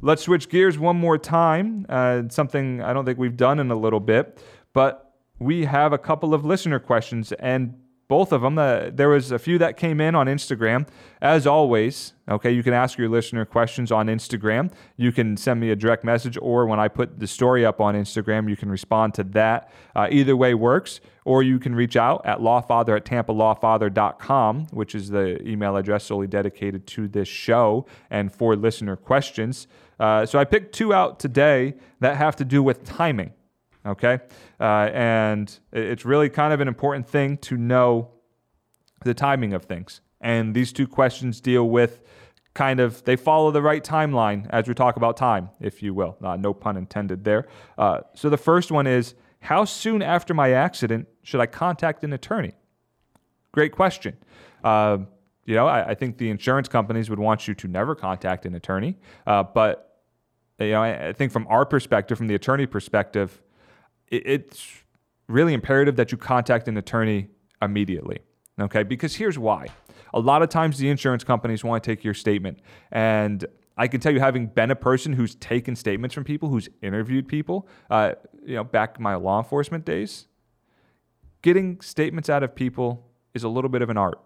let's 0.00 0.22
switch 0.22 0.48
gears 0.48 0.78
one 0.78 0.96
more 0.96 1.18
time. 1.18 1.86
Uh, 1.88 2.22
something 2.28 2.82
I 2.82 2.92
don't 2.92 3.04
think 3.04 3.18
we've 3.18 3.36
done 3.36 3.58
in 3.58 3.70
a 3.70 3.76
little 3.76 4.00
bit, 4.00 4.38
but 4.72 5.14
we 5.38 5.64
have 5.64 5.92
a 5.92 5.98
couple 5.98 6.34
of 6.34 6.44
listener 6.44 6.78
questions 6.78 7.32
and 7.32 7.74
both 8.08 8.32
of 8.32 8.42
them. 8.42 8.58
Uh, 8.58 8.90
there 8.92 9.08
was 9.08 9.32
a 9.32 9.38
few 9.38 9.58
that 9.58 9.76
came 9.76 10.00
in 10.00 10.14
on 10.14 10.26
Instagram. 10.26 10.86
As 11.20 11.46
always, 11.46 12.12
okay, 12.28 12.50
you 12.50 12.62
can 12.62 12.72
ask 12.72 12.98
your 12.98 13.08
listener 13.08 13.44
questions 13.44 13.90
on 13.90 14.06
Instagram. 14.06 14.72
You 14.96 15.12
can 15.12 15.36
send 15.36 15.60
me 15.60 15.70
a 15.70 15.76
direct 15.76 16.04
message, 16.04 16.38
or 16.40 16.66
when 16.66 16.78
I 16.78 16.88
put 16.88 17.18
the 17.18 17.26
story 17.26 17.64
up 17.64 17.80
on 17.80 17.94
Instagram, 17.94 18.48
you 18.48 18.56
can 18.56 18.70
respond 18.70 19.14
to 19.14 19.24
that. 19.24 19.70
Uh, 19.94 20.08
either 20.10 20.36
way 20.36 20.54
works. 20.54 21.00
Or 21.24 21.42
you 21.42 21.58
can 21.58 21.74
reach 21.74 21.96
out 21.96 22.24
at 22.24 22.38
lawfather 22.38 22.96
at 22.96 23.04
tampalawfather.com, 23.04 24.68
which 24.70 24.94
is 24.94 25.10
the 25.10 25.42
email 25.44 25.76
address 25.76 26.04
solely 26.04 26.28
dedicated 26.28 26.86
to 26.86 27.08
this 27.08 27.26
show 27.26 27.84
and 28.10 28.32
for 28.32 28.54
listener 28.54 28.94
questions. 28.94 29.66
Uh, 29.98 30.24
so 30.24 30.38
I 30.38 30.44
picked 30.44 30.72
two 30.72 30.94
out 30.94 31.18
today 31.18 31.74
that 31.98 32.16
have 32.16 32.36
to 32.36 32.44
do 32.44 32.62
with 32.62 32.84
timing 32.84 33.32
okay? 33.86 34.18
Uh, 34.60 34.90
and 34.92 35.58
it's 35.72 36.04
really 36.04 36.28
kind 36.28 36.52
of 36.52 36.60
an 36.60 36.68
important 36.68 37.08
thing 37.08 37.38
to 37.38 37.56
know 37.56 38.10
the 39.04 39.14
timing 39.14 39.52
of 39.52 39.64
things. 39.64 40.00
And 40.20 40.54
these 40.54 40.72
two 40.72 40.86
questions 40.86 41.40
deal 41.40 41.68
with 41.68 42.02
kind 42.54 42.80
of, 42.80 43.04
they 43.04 43.16
follow 43.16 43.50
the 43.50 43.62
right 43.62 43.84
timeline 43.84 44.46
as 44.50 44.66
we 44.66 44.74
talk 44.74 44.96
about 44.96 45.16
time, 45.16 45.50
if 45.60 45.82
you 45.82 45.92
will. 45.94 46.16
Uh, 46.22 46.36
no 46.36 46.54
pun 46.54 46.76
intended 46.76 47.22
there. 47.24 47.46
Uh, 47.76 48.00
so 48.14 48.30
the 48.30 48.38
first 48.38 48.70
one 48.70 48.86
is 48.86 49.14
How 49.40 49.64
soon 49.64 50.02
after 50.02 50.34
my 50.34 50.52
accident 50.52 51.06
should 51.22 51.40
I 51.40 51.46
contact 51.46 52.02
an 52.02 52.12
attorney? 52.12 52.54
Great 53.52 53.72
question. 53.72 54.16
Uh, 54.64 54.98
you 55.44 55.54
know, 55.54 55.66
I, 55.68 55.90
I, 55.90 55.94
think 55.94 56.18
the 56.18 56.30
insurance 56.30 56.68
companies 56.68 57.08
would 57.08 57.20
want 57.20 57.46
you 57.46 57.54
to 57.54 57.68
never 57.68 57.94
contact 57.94 58.46
an 58.46 58.54
attorney. 58.54 58.96
Uh, 59.26 59.44
but, 59.44 60.02
you 60.58 60.70
know, 60.70 60.82
I, 60.82 61.08
I 61.08 61.12
think 61.12 61.30
from 61.30 61.46
our 61.48 61.64
perspective, 61.64 62.18
from 62.18 62.26
the 62.26 62.34
attorney 62.34 62.66
perspective, 62.66 63.40
it's 64.08 64.84
really 65.28 65.54
imperative 65.54 65.96
that 65.96 66.12
you 66.12 66.18
contact 66.18 66.68
an 66.68 66.76
attorney 66.76 67.28
immediately. 67.60 68.20
Okay, 68.60 68.82
because 68.82 69.16
here's 69.16 69.38
why. 69.38 69.66
A 70.14 70.20
lot 70.20 70.42
of 70.42 70.48
times 70.48 70.78
the 70.78 70.88
insurance 70.88 71.24
companies 71.24 71.62
want 71.62 71.82
to 71.82 71.90
take 71.90 72.04
your 72.04 72.14
statement. 72.14 72.60
And 72.90 73.44
I 73.76 73.88
can 73.88 74.00
tell 74.00 74.12
you, 74.12 74.20
having 74.20 74.46
been 74.46 74.70
a 74.70 74.76
person 74.76 75.12
who's 75.12 75.34
taken 75.34 75.76
statements 75.76 76.14
from 76.14 76.24
people, 76.24 76.48
who's 76.48 76.68
interviewed 76.80 77.28
people, 77.28 77.68
uh, 77.90 78.12
you 78.44 78.54
know, 78.54 78.64
back 78.64 78.96
in 78.96 79.02
my 79.02 79.14
law 79.16 79.38
enforcement 79.38 79.84
days, 79.84 80.26
getting 81.42 81.80
statements 81.80 82.30
out 82.30 82.42
of 82.42 82.54
people 82.54 83.06
is 83.34 83.44
a 83.44 83.48
little 83.48 83.68
bit 83.68 83.82
of 83.82 83.90
an 83.90 83.98
art. 83.98 84.18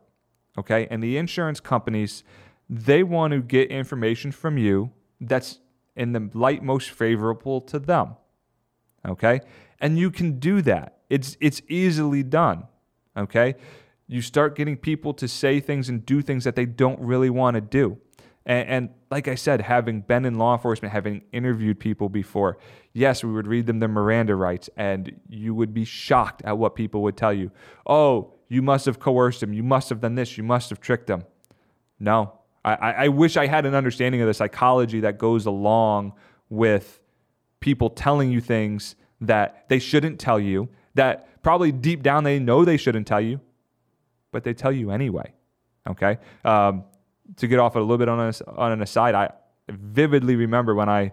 Okay, 0.58 0.86
and 0.90 1.02
the 1.02 1.16
insurance 1.16 1.58
companies, 1.58 2.22
they 2.68 3.02
want 3.02 3.32
to 3.32 3.40
get 3.40 3.70
information 3.70 4.30
from 4.30 4.58
you 4.58 4.90
that's 5.20 5.58
in 5.96 6.12
the 6.12 6.30
light 6.34 6.62
most 6.62 6.90
favorable 6.90 7.60
to 7.62 7.78
them. 7.78 8.16
Okay, 9.06 9.40
and 9.80 9.98
you 9.98 10.10
can 10.10 10.38
do 10.38 10.62
that. 10.62 10.98
It's 11.08 11.36
it's 11.40 11.62
easily 11.68 12.22
done. 12.22 12.64
Okay? 13.16 13.56
You 14.06 14.22
start 14.22 14.56
getting 14.56 14.76
people 14.76 15.14
to 15.14 15.28
say 15.28 15.60
things 15.60 15.88
and 15.88 16.04
do 16.04 16.22
things 16.22 16.44
that 16.44 16.56
they 16.56 16.66
don't 16.66 17.00
really 17.00 17.30
want 17.30 17.54
to 17.54 17.60
do. 17.60 17.98
And, 18.46 18.68
and, 18.68 18.88
like 19.10 19.28
I 19.28 19.34
said, 19.34 19.60
having 19.60 20.00
been 20.00 20.24
in 20.24 20.36
law 20.36 20.54
enforcement, 20.54 20.92
having 20.92 21.22
interviewed 21.30 21.78
people 21.78 22.08
before, 22.08 22.58
yes, 22.92 23.22
we 23.22 23.32
would 23.32 23.46
read 23.46 23.66
them 23.66 23.78
their 23.80 23.88
Miranda 23.88 24.34
rights, 24.34 24.70
and 24.76 25.20
you 25.28 25.54
would 25.54 25.74
be 25.74 25.84
shocked 25.84 26.42
at 26.44 26.56
what 26.56 26.74
people 26.74 27.02
would 27.02 27.16
tell 27.16 27.32
you. 27.32 27.50
Oh, 27.86 28.34
you 28.48 28.62
must 28.62 28.86
have 28.86 28.98
coerced 28.98 29.42
him. 29.42 29.52
You 29.52 29.62
must 29.62 29.88
have 29.90 30.00
done 30.00 30.14
this. 30.14 30.36
You 30.38 30.42
must 30.42 30.70
have 30.70 30.80
tricked 30.80 31.08
him. 31.08 31.24
No. 31.98 32.32
I, 32.64 32.74
I 32.74 33.08
wish 33.08 33.36
I 33.36 33.46
had 33.46 33.64
an 33.64 33.74
understanding 33.74 34.20
of 34.20 34.26
the 34.26 34.34
psychology 34.34 35.00
that 35.00 35.16
goes 35.16 35.46
along 35.46 36.12
with 36.50 37.00
people 37.60 37.88
telling 37.88 38.30
you 38.30 38.40
things 38.40 38.96
that 39.20 39.68
they 39.68 39.78
shouldn't 39.78 40.18
tell 40.18 40.40
you, 40.40 40.68
that 40.94 41.42
probably 41.42 41.72
deep 41.72 42.02
down 42.02 42.24
they 42.24 42.38
know 42.38 42.64
they 42.64 42.76
shouldn't 42.76 43.06
tell 43.06 43.20
you, 43.20 43.40
but 44.33 44.44
they 44.44 44.54
tell 44.54 44.72
you 44.72 44.90
anyway. 44.90 45.33
Okay. 45.88 46.18
Um, 46.44 46.85
to 47.37 47.46
get 47.46 47.59
off 47.59 47.76
a 47.76 47.78
little 47.78 47.98
bit 47.98 48.09
on, 48.09 48.18
a, 48.18 48.50
on 48.50 48.72
an 48.72 48.83
aside, 48.83 49.14
I 49.14 49.30
vividly 49.68 50.37
remember 50.37 50.74
when 50.74 50.88
I 50.88 51.12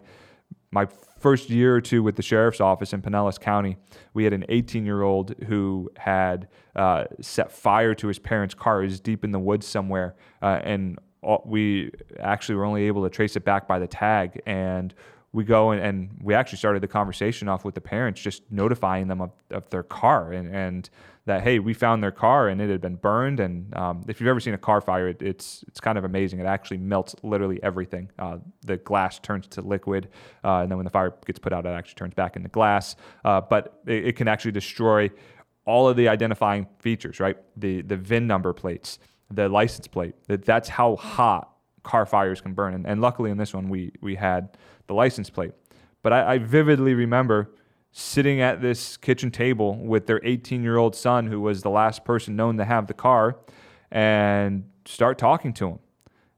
my 0.72 0.88
first 1.20 1.50
year 1.50 1.76
or 1.76 1.82
two 1.82 2.04
with 2.04 2.16
the 2.16 2.22
sheriff's 2.22 2.62
office 2.62 2.94
in 2.94 3.02
Pinellas 3.02 3.40
County, 3.40 3.78
we 4.14 4.24
had 4.24 4.34
an 4.34 4.46
18 4.50 4.86
year 4.86 5.02
old 5.02 5.34
who 5.48 5.90
had 5.98 6.50
uh, 6.76 7.06
set 7.22 7.52
fire 7.52 7.96
to 7.96 8.08
his 8.08 8.20
parents' 8.20 8.54
car. 8.54 8.82
He 8.82 8.88
was 8.88 9.00
deep 9.00 9.24
in 9.24 9.32
the 9.32 9.40
woods 9.40 9.66
somewhere, 9.66 10.16
uh, 10.42 10.60
and 10.64 11.00
we 11.46 11.92
actually 12.20 12.56
were 12.56 12.66
only 12.66 12.84
able 12.84 13.04
to 13.04 13.10
trace 13.10 13.36
it 13.36 13.44
back 13.44 13.68
by 13.68 13.80
the 13.80 13.88
tag. 13.88 14.42
And 14.46 14.94
we 15.38 15.44
go 15.44 15.72
and, 15.72 15.82
and, 15.82 16.10
we 16.22 16.34
actually 16.34 16.58
started 16.58 16.82
the 16.82 16.88
conversation 16.88 17.48
off 17.48 17.64
with 17.64 17.76
the 17.76 17.82
parents, 17.82 18.20
just 18.20 18.42
notifying 18.50 19.08
them 19.08 19.22
of, 19.22 19.32
of 19.52 19.70
their 19.70 19.84
car 19.84 20.34
and, 20.34 20.54
and, 20.54 20.90
that 21.28 21.44
hey, 21.44 21.60
we 21.60 21.74
found 21.74 22.02
their 22.02 22.12
car 22.12 22.48
and 22.48 22.62
it 22.62 22.70
had 22.70 22.82
been 22.82 22.96
burned. 22.96 23.40
And 23.42 23.76
um, 23.78 24.04
if 24.08 24.20
you've 24.20 24.30
ever 24.30 24.40
seen 24.40 24.54
a 24.54 24.58
car 24.58 24.80
fire, 24.82 25.10
it, 25.10 25.22
it's 25.22 25.64
it's 25.68 25.80
kind 25.80 25.98
of 25.98 26.06
amazing. 26.06 26.40
It 26.40 26.46
actually 26.46 26.78
melts 26.78 27.16
literally 27.22 27.62
everything. 27.62 28.10
Uh, 28.18 28.38
the 28.66 28.78
glass 28.78 29.20
turns 29.20 29.46
to 29.48 29.62
liquid, 29.62 30.08
uh, 30.46 30.62
and 30.62 30.72
then 30.72 30.78
when 30.78 30.86
the 30.86 30.90
fire 30.90 31.14
gets 31.26 31.38
put 31.38 31.52
out, 31.52 31.66
it 31.66 31.70
actually 31.70 31.96
turns 31.96 32.14
back 32.14 32.38
into 32.38 32.48
glass. 32.48 32.96
Uh, 33.26 33.42
but 33.42 33.82
it, 33.86 34.08
it 34.08 34.16
can 34.16 34.30
actually 34.30 34.54
destroy 34.54 35.12
all 35.66 35.90
of 35.90 35.98
the 35.98 36.08
identifying 36.08 36.66
features, 36.80 37.20
right? 37.20 37.36
The 37.58 37.82
the 37.82 37.98
VIN 37.98 38.26
number 38.26 38.54
plates, 38.54 38.98
the 39.30 39.50
license 39.50 39.88
plate. 39.88 40.16
That 40.28 40.46
that's 40.46 40.70
how 40.70 40.96
hot 40.96 41.57
car 41.84 42.06
fires 42.06 42.42
can 42.42 42.54
burn. 42.54 42.74
And, 42.74 42.86
and 42.86 43.02
luckily 43.02 43.32
in 43.32 43.38
this 43.38 43.54
one 43.54 43.70
we 43.70 43.92
we 44.02 44.16
had 44.16 44.58
the 44.88 44.94
license 44.94 45.30
plate. 45.30 45.52
But 46.02 46.14
I, 46.14 46.34
I 46.34 46.38
vividly 46.38 46.94
remember 46.94 47.52
sitting 47.92 48.42
at 48.42 48.62
this 48.62 48.96
kitchen 48.96 49.32
table 49.32 49.76
with 49.76 50.06
their 50.06 50.22
18 50.24 50.62
year 50.64 50.78
old 50.78 50.96
son, 50.96 51.28
who 51.28 51.42
was 51.42 51.64
the 51.64 51.70
last 51.70 52.06
person 52.06 52.36
known 52.36 52.58
to 52.58 52.66
have 52.66 52.88
the 52.88 52.94
car, 52.94 53.38
and 53.92 54.70
start 54.86 55.18
talking 55.18 55.54
to 55.54 55.68
him. 55.70 55.80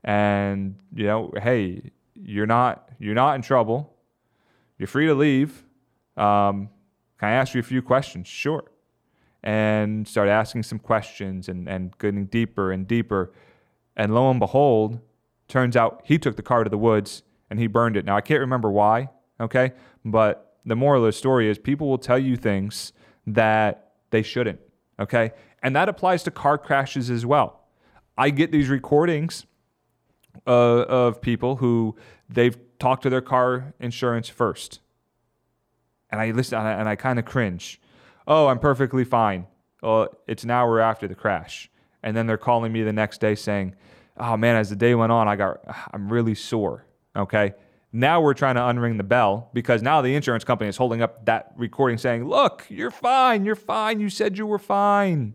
And, 0.04 0.76
you 0.96 1.06
know, 1.06 1.34
hey, 1.42 1.92
you're 2.16 2.48
not 2.48 2.90
you're 3.00 3.16
not 3.16 3.36
in 3.36 3.42
trouble. 3.42 3.96
You're 4.78 4.88
free 4.88 5.08
to 5.08 5.14
leave. 5.14 5.66
Um, 6.16 6.70
can 7.18 7.30
I 7.30 7.32
ask 7.34 7.54
you 7.54 7.60
a 7.60 7.64
few 7.64 7.82
questions? 7.82 8.28
Sure. 8.28 8.64
And 9.44 10.08
start 10.08 10.30
asking 10.30 10.64
some 10.64 10.80
questions 10.80 11.50
and, 11.50 11.68
and 11.68 11.98
getting 11.98 12.26
deeper 12.26 12.72
and 12.72 12.88
deeper. 12.88 13.34
And 13.96 14.14
lo 14.14 14.30
and 14.30 14.40
behold, 14.40 15.00
turns 15.50 15.76
out 15.76 16.02
he 16.06 16.18
took 16.18 16.38
the 16.38 16.42
car 16.42 16.64
to 16.64 16.70
the 16.70 16.78
woods 16.78 17.24
and 17.50 17.60
he 17.60 17.68
burned 17.68 17.98
it. 17.98 18.06
Now, 18.06 18.16
I 18.16 18.22
can't 18.22 18.40
remember 18.40 18.72
why, 18.72 19.10
okay? 19.42 19.74
But 20.06 20.58
the 20.66 20.76
moral 20.76 21.04
of 21.04 21.08
the 21.08 21.12
story 21.12 21.50
is 21.50 21.58
people 21.58 21.90
will 21.90 21.98
tell 21.98 22.20
you 22.20 22.38
things 22.38 22.94
that 23.28 23.94
they 24.12 24.22
shouldn't, 24.22 24.60
okay? 25.00 25.32
And 25.62 25.76
that 25.76 25.90
applies 25.90 26.24
to 26.24 26.32
car 26.32 26.58
crashes 26.58 27.10
as 27.10 27.26
well. 27.26 27.68
I 28.18 28.30
get 28.30 28.52
these 28.52 28.70
recordings 28.70 29.46
uh, 30.48 30.52
of 30.52 31.22
people 31.22 31.58
who 31.58 31.96
they've 32.30 32.58
talked 32.78 33.04
to 33.04 33.10
their 33.10 33.22
car 33.22 33.74
insurance 33.80 34.30
first. 34.30 34.80
And 36.12 36.22
I 36.22 36.32
listen 36.32 36.58
and 36.58 36.88
I, 36.88 36.92
I 36.92 36.96
kind 36.96 37.20
of 37.20 37.26
cringe. 37.26 37.82
Oh, 38.28 38.48
I'm 38.48 38.60
perfectly 38.60 39.04
fine. 39.04 39.48
Well, 39.82 40.10
it's 40.28 40.44
an 40.44 40.52
hour 40.52 40.80
after 40.80 41.08
the 41.08 41.16
crash. 41.16 41.70
And 42.04 42.16
then 42.16 42.28
they're 42.28 42.38
calling 42.38 42.72
me 42.72 42.84
the 42.84 42.94
next 42.94 43.20
day 43.20 43.36
saying, 43.36 43.76
oh 44.20 44.38
man, 44.38 44.56
as 44.56 44.70
the 44.70 44.76
day 44.76 44.96
went 44.96 45.12
on, 45.12 45.28
I 45.28 45.36
got, 45.36 45.60
I'm 45.94 46.12
really 46.12 46.36
sore. 46.36 46.86
Okay. 47.16 47.54
Now 47.92 48.22
we're 48.22 48.36
trying 48.36 48.56
to 48.56 48.62
unring 48.62 48.98
the 48.98 49.04
bell 49.04 49.50
because 49.54 49.82
now 49.82 50.02
the 50.02 50.14
insurance 50.14 50.44
company 50.44 50.70
is 50.70 50.78
holding 50.78 51.02
up 51.02 51.26
that 51.26 51.54
recording 51.58 51.98
saying, 51.98 52.26
look, 52.26 52.66
you're 52.70 52.92
fine. 52.92 53.46
You're 53.46 53.56
fine. 53.56 54.00
You 54.00 54.10
said 54.10 54.38
you 54.38 54.46
were 54.46 54.60
fine. 54.60 55.34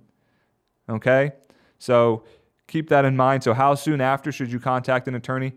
Okay. 0.88 1.32
So 1.78 2.24
keep 2.66 2.88
that 2.90 3.04
in 3.04 3.16
mind. 3.16 3.42
So, 3.42 3.54
how 3.54 3.74
soon 3.74 4.00
after 4.00 4.32
should 4.32 4.52
you 4.52 4.60
contact 4.60 5.08
an 5.08 5.14
attorney? 5.14 5.52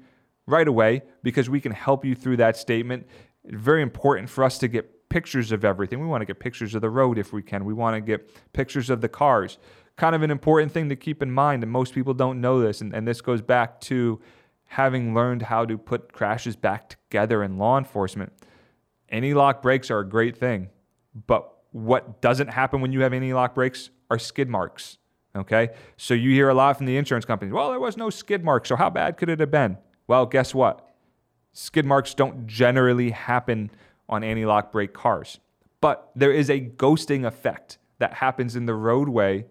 Right 0.45 0.67
away, 0.67 1.01
because 1.23 1.49
we 1.49 1.59
can 1.59 1.73
help 1.73 2.05
you 2.05 2.15
through 2.15 2.37
that 2.37 2.55
statement. 2.55 3.05
It's 3.43 3.61
very 3.61 3.81
important 3.81 4.29
for 4.29 4.45
us 4.45 4.57
to 4.59 4.69
get 4.69 5.09
pictures 5.09 5.51
of 5.51 5.65
everything. 5.65 5.99
We 5.99 6.07
want 6.07 6.21
to 6.21 6.25
get 6.25 6.39
pictures 6.39 6.73
of 6.73 6.81
the 6.81 6.89
road 6.89 7.17
if 7.17 7.33
we 7.33 7.41
can. 7.41 7.65
We 7.65 7.73
want 7.73 7.95
to 7.95 8.01
get 8.01 8.53
pictures 8.53 8.89
of 8.89 9.01
the 9.01 9.09
cars. 9.09 9.57
Kind 9.97 10.15
of 10.15 10.21
an 10.21 10.31
important 10.31 10.71
thing 10.71 10.89
to 10.89 10.95
keep 10.95 11.21
in 11.21 11.31
mind, 11.31 11.63
and 11.63 11.71
most 11.71 11.93
people 11.93 12.13
don't 12.13 12.39
know 12.39 12.61
this. 12.61 12.81
And, 12.81 12.93
and 12.93 13.07
this 13.07 13.19
goes 13.19 13.41
back 13.41 13.81
to 13.81 14.21
having 14.65 15.13
learned 15.13 15.41
how 15.41 15.65
to 15.65 15.77
put 15.77 16.13
crashes 16.13 16.55
back 16.55 16.89
together 16.89 17.43
in 17.43 17.57
law 17.57 17.77
enforcement. 17.77 18.31
Anti-lock 19.09 19.61
brakes 19.61 19.89
are 19.89 19.99
a 19.99 20.07
great 20.07 20.37
thing, 20.37 20.69
but 21.25 21.51
what 21.71 22.21
doesn't 22.21 22.49
happen 22.49 22.81
when 22.81 22.91
you 22.91 23.01
have 23.01 23.13
anti-lock 23.13 23.55
brakes 23.55 23.89
are 24.09 24.19
skid 24.19 24.49
marks. 24.49 24.97
Okay, 25.35 25.69
so 25.97 26.13
you 26.13 26.31
hear 26.31 26.49
a 26.49 26.53
lot 26.53 26.77
from 26.77 26.87
the 26.87 26.97
insurance 26.97 27.25
companies. 27.25 27.53
Well, 27.53 27.69
there 27.69 27.79
was 27.79 27.95
no 27.95 28.09
skid 28.09 28.43
mark. 28.43 28.65
so 28.65 28.75
how 28.75 28.89
bad 28.89 29.17
could 29.17 29.29
it 29.29 29.39
have 29.39 29.51
been? 29.51 29.77
Well, 30.07 30.25
guess 30.25 30.55
what? 30.55 30.87
Skid 31.53 31.85
marks 31.85 32.13
don't 32.13 32.47
generally 32.47 33.11
happen 33.11 33.69
on 34.09 34.23
anti-lock 34.23 34.71
brake 34.71 34.93
cars, 34.93 35.39
but 35.79 36.09
there 36.15 36.31
is 36.31 36.49
a 36.49 36.59
ghosting 36.59 37.25
effect 37.25 37.77
that 37.99 38.13
happens 38.13 38.55
in 38.55 38.65
the 38.65 38.73
roadway 38.73 39.45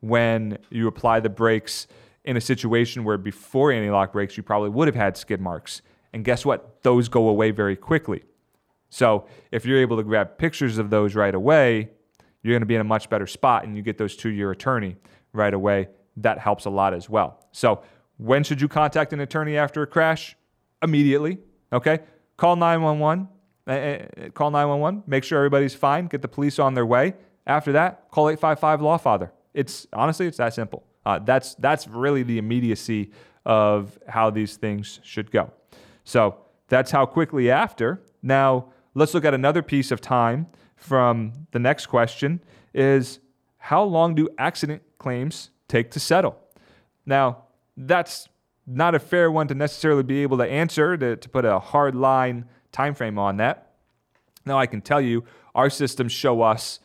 when 0.00 0.58
you 0.70 0.86
apply 0.86 1.20
the 1.20 1.28
brakes 1.28 1.86
in 2.24 2.36
a 2.36 2.40
situation 2.40 3.04
where 3.04 3.18
before 3.18 3.72
anti 3.72 3.90
lock 3.90 4.12
brakes, 4.12 4.36
you 4.36 4.42
probably 4.42 4.70
would 4.70 4.88
have 4.88 4.94
had 4.94 5.16
skid 5.16 5.40
marks. 5.40 5.82
And 6.12 6.24
guess 6.24 6.44
what? 6.44 6.82
Those 6.82 7.08
go 7.08 7.28
away 7.28 7.50
very 7.50 7.76
quickly. 7.76 8.24
So 8.88 9.26
if 9.52 9.64
you're 9.64 9.80
able 9.80 9.96
to 9.96 10.02
grab 10.02 10.38
pictures 10.38 10.78
of 10.78 10.90
those 10.90 11.14
right 11.14 11.34
away, 11.34 11.90
you're 12.42 12.52
going 12.52 12.62
to 12.62 12.66
be 12.66 12.74
in 12.74 12.80
a 12.80 12.84
much 12.84 13.10
better 13.10 13.26
spot 13.26 13.64
and 13.64 13.76
you 13.76 13.82
get 13.82 13.98
those 13.98 14.16
to 14.16 14.28
your 14.28 14.50
attorney 14.52 14.96
right 15.32 15.52
away. 15.52 15.88
That 16.16 16.38
helps 16.38 16.64
a 16.64 16.70
lot 16.70 16.94
as 16.94 17.10
well. 17.10 17.46
So 17.52 17.82
when 18.16 18.44
should 18.44 18.60
you 18.60 18.68
contact 18.68 19.12
an 19.12 19.20
attorney 19.20 19.56
after 19.56 19.82
a 19.82 19.86
crash? 19.86 20.36
Immediately. 20.82 21.38
Okay. 21.72 22.00
Call 22.36 22.56
911. 22.56 23.28
Uh, 23.66 23.70
uh, 23.70 24.28
call 24.30 24.50
911. 24.50 25.02
Make 25.06 25.24
sure 25.24 25.38
everybody's 25.38 25.74
fine. 25.74 26.06
Get 26.06 26.22
the 26.22 26.28
police 26.28 26.58
on 26.58 26.74
their 26.74 26.86
way. 26.86 27.14
After 27.46 27.72
that, 27.72 28.10
call 28.10 28.28
855 28.28 28.80
Lawfather. 28.80 29.30
It's 29.56 29.86
honestly, 29.92 30.26
it's 30.26 30.36
that 30.36 30.54
simple. 30.54 30.84
Uh, 31.04 31.18
that's 31.18 31.54
that's 31.56 31.88
really 31.88 32.22
the 32.22 32.38
immediacy 32.38 33.10
of 33.44 33.98
how 34.06 34.28
these 34.30 34.56
things 34.56 35.00
should 35.02 35.30
go. 35.30 35.50
So 36.04 36.36
that's 36.68 36.90
how 36.90 37.06
quickly 37.06 37.50
after. 37.50 38.02
Now 38.22 38.66
let's 38.94 39.14
look 39.14 39.24
at 39.24 39.34
another 39.34 39.62
piece 39.62 39.90
of 39.90 40.00
time 40.00 40.46
from 40.76 41.32
the 41.52 41.58
next 41.58 41.86
question: 41.86 42.40
is 42.74 43.18
how 43.56 43.82
long 43.82 44.14
do 44.14 44.28
accident 44.36 44.82
claims 44.98 45.50
take 45.68 45.90
to 45.92 46.00
settle? 46.00 46.38
Now 47.06 47.44
that's 47.76 48.28
not 48.66 48.94
a 48.94 48.98
fair 48.98 49.30
one 49.30 49.48
to 49.48 49.54
necessarily 49.54 50.02
be 50.02 50.22
able 50.22 50.36
to 50.38 50.44
answer 50.44 50.96
to, 50.96 51.16
to 51.16 51.28
put 51.28 51.44
a 51.44 51.58
hard 51.58 51.94
line 51.94 52.44
time 52.72 52.94
frame 52.94 53.18
on 53.18 53.38
that. 53.38 53.74
Now 54.44 54.58
I 54.58 54.66
can 54.66 54.82
tell 54.82 55.00
you 55.00 55.24
our 55.54 55.70
systems 55.70 56.12
show 56.12 56.42
us 56.42 56.80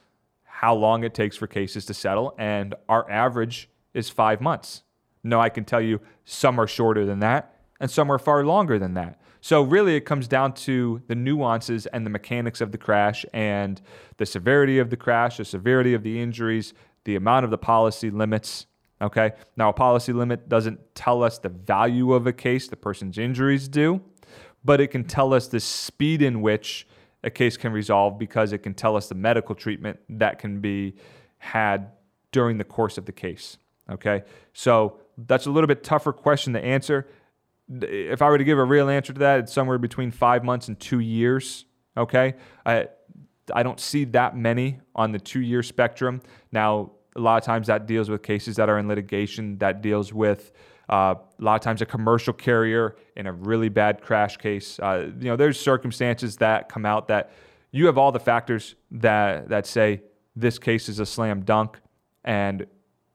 how 0.62 0.76
long 0.76 1.04
it 1.04 1.13
takes 1.13 1.36
for 1.36 1.47
cases 1.47 1.86
to 1.86 1.93
settle, 1.93 2.36
and 2.38 2.76
our 2.88 3.10
average 3.10 3.69
is 3.93 4.10
five 4.10 4.39
months. 4.41 4.84
No, 5.24 5.39
I 5.39 5.50
can 5.50 5.65
tell 5.65 5.82
you 5.82 6.02
some 6.24 6.60
are 6.60 6.67
shorter 6.67 7.06
than 7.06 7.19
that 7.19 7.52
and 7.82 7.89
some 7.89 8.12
are 8.12 8.19
far 8.19 8.45
longer 8.45 8.80
than 8.80 8.93
that. 8.93 9.19
So, 9.41 9.63
really, 9.63 9.95
it 9.95 10.02
comes 10.02 10.28
down 10.28 10.54
to 10.54 11.02
the 11.08 11.15
nuances 11.15 11.88
and 11.88 12.06
the 12.06 12.12
mechanics 12.12 12.62
of 12.62 12.71
the 12.71 12.78
crash 12.78 13.26
and 13.34 13.82
the 14.17 14.26
severity 14.28 14.78
of 14.78 14.91
the 14.91 14.97
crash, 14.97 15.38
the 15.38 15.45
severity 15.45 15.95
of 15.95 16.04
the 16.04 16.21
injuries, 16.21 16.76
the 17.06 17.15
amount 17.15 17.43
of 17.43 17.50
the 17.50 17.58
policy 17.58 18.12
limits. 18.12 18.67
Okay. 19.02 19.32
Now, 19.58 19.69
a 19.69 19.74
policy 19.74 20.13
limit 20.13 20.47
doesn't 20.47 20.93
tell 20.93 21.24
us 21.24 21.39
the 21.39 21.50
value 21.50 22.13
of 22.13 22.28
a 22.28 22.34
case, 22.34 22.67
the 22.67 22.76
person's 22.76 23.17
injuries 23.17 23.67
do, 23.67 24.02
but 24.63 24.80
it 24.80 24.89
can 24.89 25.04
tell 25.04 25.34
us 25.34 25.47
the 25.47 25.60
speed 25.60 26.21
in 26.21 26.41
which 26.41 26.86
a 27.23 27.29
case 27.29 27.57
can 27.57 27.71
resolve 27.71 28.17
because 28.17 28.53
it 28.53 28.60
can 28.60 28.73
tell 28.73 28.95
us 28.95 29.07
the 29.07 29.15
medical 29.15 29.55
treatment 29.55 29.99
that 30.10 30.39
can 30.39 30.60
be 30.60 30.95
had 31.38 31.91
during 32.31 32.57
the 32.57 32.63
course 32.63 32.97
of 32.97 33.05
the 33.05 33.12
case. 33.12 33.57
Okay, 33.89 34.23
so 34.53 34.99
that's 35.17 35.45
a 35.45 35.51
little 35.51 35.67
bit 35.67 35.84
tougher 35.84 36.13
question 36.13 36.53
to 36.53 36.63
answer. 36.63 37.07
If 37.69 38.21
I 38.21 38.29
were 38.29 38.38
to 38.38 38.43
give 38.43 38.57
a 38.57 38.63
real 38.63 38.89
answer 38.89 39.13
to 39.13 39.19
that, 39.19 39.39
it's 39.39 39.53
somewhere 39.53 39.77
between 39.77 40.12
five 40.12 40.43
months 40.43 40.67
and 40.67 40.79
two 40.79 40.99
years. 40.99 41.65
Okay, 41.97 42.36
I 42.65 42.88
I 43.53 43.63
don't 43.63 43.79
see 43.79 44.05
that 44.05 44.36
many 44.38 44.79
on 44.95 45.12
the 45.12 45.19
two 45.19 45.41
year 45.41 45.63
spectrum. 45.63 46.21
Now, 46.51 46.91
a 47.15 47.19
lot 47.19 47.38
of 47.38 47.43
times 47.43 47.67
that 47.67 47.86
deals 47.86 48.10
with 48.10 48.23
cases 48.23 48.55
that 48.55 48.69
are 48.69 48.79
in 48.79 48.88
litigation. 48.88 49.57
That 49.57 49.81
deals 49.81 50.13
with 50.13 50.51
uh, 50.91 51.15
a 51.39 51.43
lot 51.43 51.56
of 51.56 51.62
times 51.62 51.82
a 51.82 51.86
commercial 51.86 52.34
carrier 52.34 52.97
in 53.15 53.25
a 53.25 53.32
really 53.32 53.69
bad 53.69 54.01
crash 54.01 54.38
case. 54.38 54.77
Uh, 54.80 55.10
you 55.19 55.25
know, 55.25 55.38
there's 55.38 55.60
circumstances 55.60 56.38
that 56.38 56.67
come 56.67 56.86
out 56.86 57.08
that 57.08 57.32
you 57.71 57.86
have 57.86 57.97
all 57.97 58.12
the 58.12 58.19
factors 58.19 58.75
that 58.91 59.47
that 59.47 59.65
say 59.65 60.01
this 60.36 60.60
case 60.60 60.89
is 60.89 60.99
a 60.99 61.06
slam 61.06 61.41
dunk, 61.41 61.80
and 62.25 62.67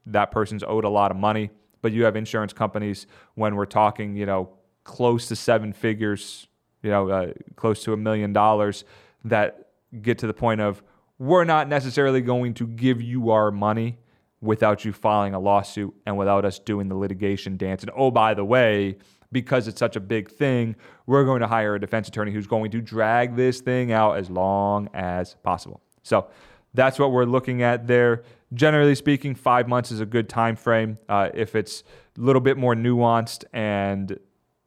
that 0.07 0.31
person's 0.31 0.65
owed 0.67 0.85
a 0.85 0.89
lot 0.89 1.11
of 1.11 1.17
money. 1.17 1.51
But 1.83 1.93
you 1.93 2.05
have 2.05 2.17
insurance 2.17 2.53
companies 2.53 3.07
when 3.35 3.55
we're 3.55 3.67
talking, 3.67 4.17
you 4.17 4.25
know, 4.25 4.49
close 4.85 5.29
to 5.29 5.37
seven 5.37 5.73
figures, 5.73 6.49
you 6.83 6.91
know, 6.91 7.11
uh, 7.11 7.33
close 7.57 7.85
to 7.85 7.93
a 7.93 7.97
million 7.97 8.33
dollars 8.33 8.85
that 9.25 9.69
get 10.01 10.19
to 10.19 10.27
the 10.27 10.35
point 10.35 10.61
of 10.63 10.83
we're 11.19 11.45
not 11.45 11.69
necessarily 11.69 12.21
going 12.23 12.55
to 12.55 12.67
give 12.67 13.03
you 13.03 13.31
our 13.31 13.51
money 13.51 13.99
without 14.41 14.85
you 14.85 14.93
filing 14.93 15.35
a 15.35 15.39
lawsuit 15.39 15.95
and 16.05 16.17
without 16.17 16.45
us 16.45 16.59
doing 16.59 16.89
the 16.89 16.95
litigation 16.95 17.57
dance. 17.57 17.83
And 17.83 17.91
oh, 17.97 18.11
by 18.11 18.35
the 18.35 18.45
way, 18.45 18.97
because 19.33 19.67
it's 19.69 19.79
such 19.79 19.97
a 19.97 20.01
big 20.01 20.31
thing, 20.31 20.77
we're 21.07 21.25
going 21.25 21.41
to 21.41 21.47
hire 21.47 21.75
a 21.75 21.81
defense 21.81 22.09
attorney 22.09 22.33
who's 22.33 22.47
going 22.47 22.71
to 22.71 22.81
drag 22.81 23.37
this 23.37 23.61
thing 23.61 23.93
out 23.93 24.17
as 24.17 24.31
long 24.31 24.89
as 24.95 25.37
possible. 25.43 25.81
So 26.03 26.29
that's 26.75 26.99
what 26.99 27.11
we're 27.13 27.25
looking 27.25 27.63
at 27.63 27.87
there. 27.87 28.23
Generally 28.55 28.95
speaking, 28.95 29.35
five 29.35 29.67
months 29.67 29.91
is 29.91 30.01
a 30.01 30.07
good 30.07 30.29
time 30.29 30.55
frame. 30.55 30.99
Uh, 31.09 31.31
if 31.35 31.57
it's 31.57 31.83
a 32.17 32.21
little 32.21 32.41
bit 32.41 32.57
more 32.57 32.75
nuanced 32.75 33.45
and 33.53 34.13
a 34.13 34.19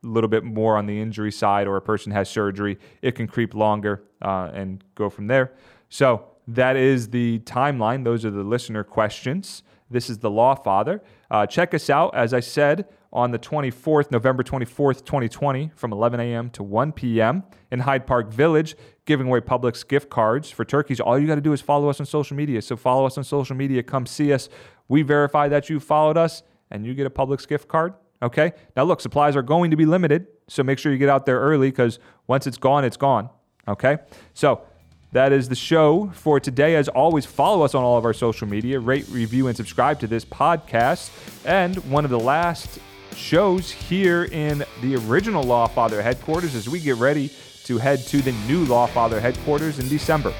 little 0.07 0.27
bit 0.27 0.43
more 0.43 0.77
on 0.77 0.85
the 0.85 0.99
injury 0.99 1.31
side, 1.31 1.67
or 1.67 1.77
a 1.77 1.81
person 1.81 2.11
has 2.11 2.29
surgery, 2.29 2.77
it 3.01 3.13
can 3.13 3.27
creep 3.27 3.53
longer 3.53 4.03
uh, 4.21 4.49
and 4.53 4.83
go 4.95 5.09
from 5.09 5.27
there. 5.27 5.53
So 5.89 6.25
that 6.55 6.75
is 6.75 7.09
the 7.09 7.39
timeline. 7.39 8.03
Those 8.03 8.25
are 8.25 8.31
the 8.31 8.43
listener 8.43 8.83
questions. 8.83 9.63
This 9.89 10.09
is 10.09 10.19
the 10.19 10.29
Law 10.29 10.55
Father. 10.55 11.01
Uh, 11.29 11.45
check 11.45 11.73
us 11.73 11.89
out, 11.89 12.15
as 12.15 12.33
I 12.33 12.39
said, 12.39 12.85
on 13.11 13.31
the 13.31 13.39
24th, 13.39 14.11
November 14.11 14.43
24th, 14.43 15.03
2020, 15.03 15.71
from 15.75 15.91
11 15.91 16.19
a.m. 16.19 16.49
to 16.51 16.63
1 16.63 16.91
p.m. 16.91 17.43
in 17.71 17.79
Hyde 17.79 18.05
Park 18.05 18.31
Village, 18.31 18.75
giving 19.05 19.27
away 19.27 19.39
Publix 19.39 19.87
gift 19.87 20.09
cards 20.09 20.51
for 20.51 20.63
turkeys. 20.63 20.99
All 20.99 21.17
you 21.17 21.27
got 21.27 21.35
to 21.35 21.41
do 21.41 21.53
is 21.53 21.61
follow 21.61 21.89
us 21.89 21.99
on 21.99 22.05
social 22.05 22.37
media. 22.37 22.61
So 22.61 22.75
follow 22.75 23.05
us 23.05 23.17
on 23.17 23.23
social 23.23 23.55
media, 23.55 23.81
come 23.81 24.05
see 24.05 24.31
us. 24.31 24.49
We 24.87 25.01
verify 25.01 25.47
that 25.49 25.69
you 25.69 25.79
followed 25.79 26.17
us, 26.17 26.43
and 26.69 26.85
you 26.85 26.93
get 26.93 27.07
a 27.07 27.11
Publix 27.11 27.47
gift 27.47 27.67
card. 27.67 27.93
Okay? 28.21 28.53
Now, 28.75 28.83
look, 28.83 29.01
supplies 29.01 29.35
are 29.35 29.41
going 29.41 29.71
to 29.71 29.77
be 29.77 29.85
limited, 29.85 30.27
so 30.47 30.61
make 30.63 30.77
sure 30.77 30.91
you 30.91 30.97
get 30.97 31.09
out 31.09 31.25
there 31.25 31.39
early 31.39 31.69
because 31.69 31.99
once 32.27 32.45
it's 32.45 32.57
gone, 32.57 32.83
it's 32.83 32.97
gone. 32.97 33.29
Okay? 33.67 33.97
So, 34.33 34.61
that 35.11 35.31
is 35.31 35.49
the 35.49 35.55
show 35.55 36.11
for 36.13 36.39
today. 36.39 36.75
As 36.75 36.87
always, 36.87 37.25
follow 37.25 37.63
us 37.63 37.73
on 37.73 37.83
all 37.83 37.97
of 37.97 38.05
our 38.05 38.13
social 38.13 38.47
media, 38.47 38.79
rate, 38.79 39.07
review, 39.09 39.47
and 39.47 39.57
subscribe 39.57 39.99
to 40.01 40.07
this 40.07 40.23
podcast. 40.23 41.09
And 41.45 41.75
one 41.89 42.05
of 42.05 42.11
the 42.11 42.19
last 42.19 42.79
shows 43.15 43.71
here 43.71 44.25
in 44.25 44.63
the 44.81 44.95
original 44.95 45.43
Lawfather 45.43 46.01
headquarters 46.01 46.55
as 46.55 46.69
we 46.69 46.79
get 46.79 46.97
ready 46.97 47.31
to 47.65 47.77
head 47.77 47.99
to 47.99 48.21
the 48.21 48.31
new 48.47 48.65
Lawfather 48.65 49.19
headquarters 49.19 49.79
in 49.79 49.87
December. 49.87 50.33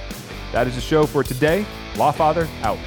That 0.51 0.67
is 0.67 0.75
the 0.75 0.82
show 0.82 1.05
for 1.05 1.23
today. 1.23 1.65
Lawfather 1.93 2.47
out. 2.62 2.79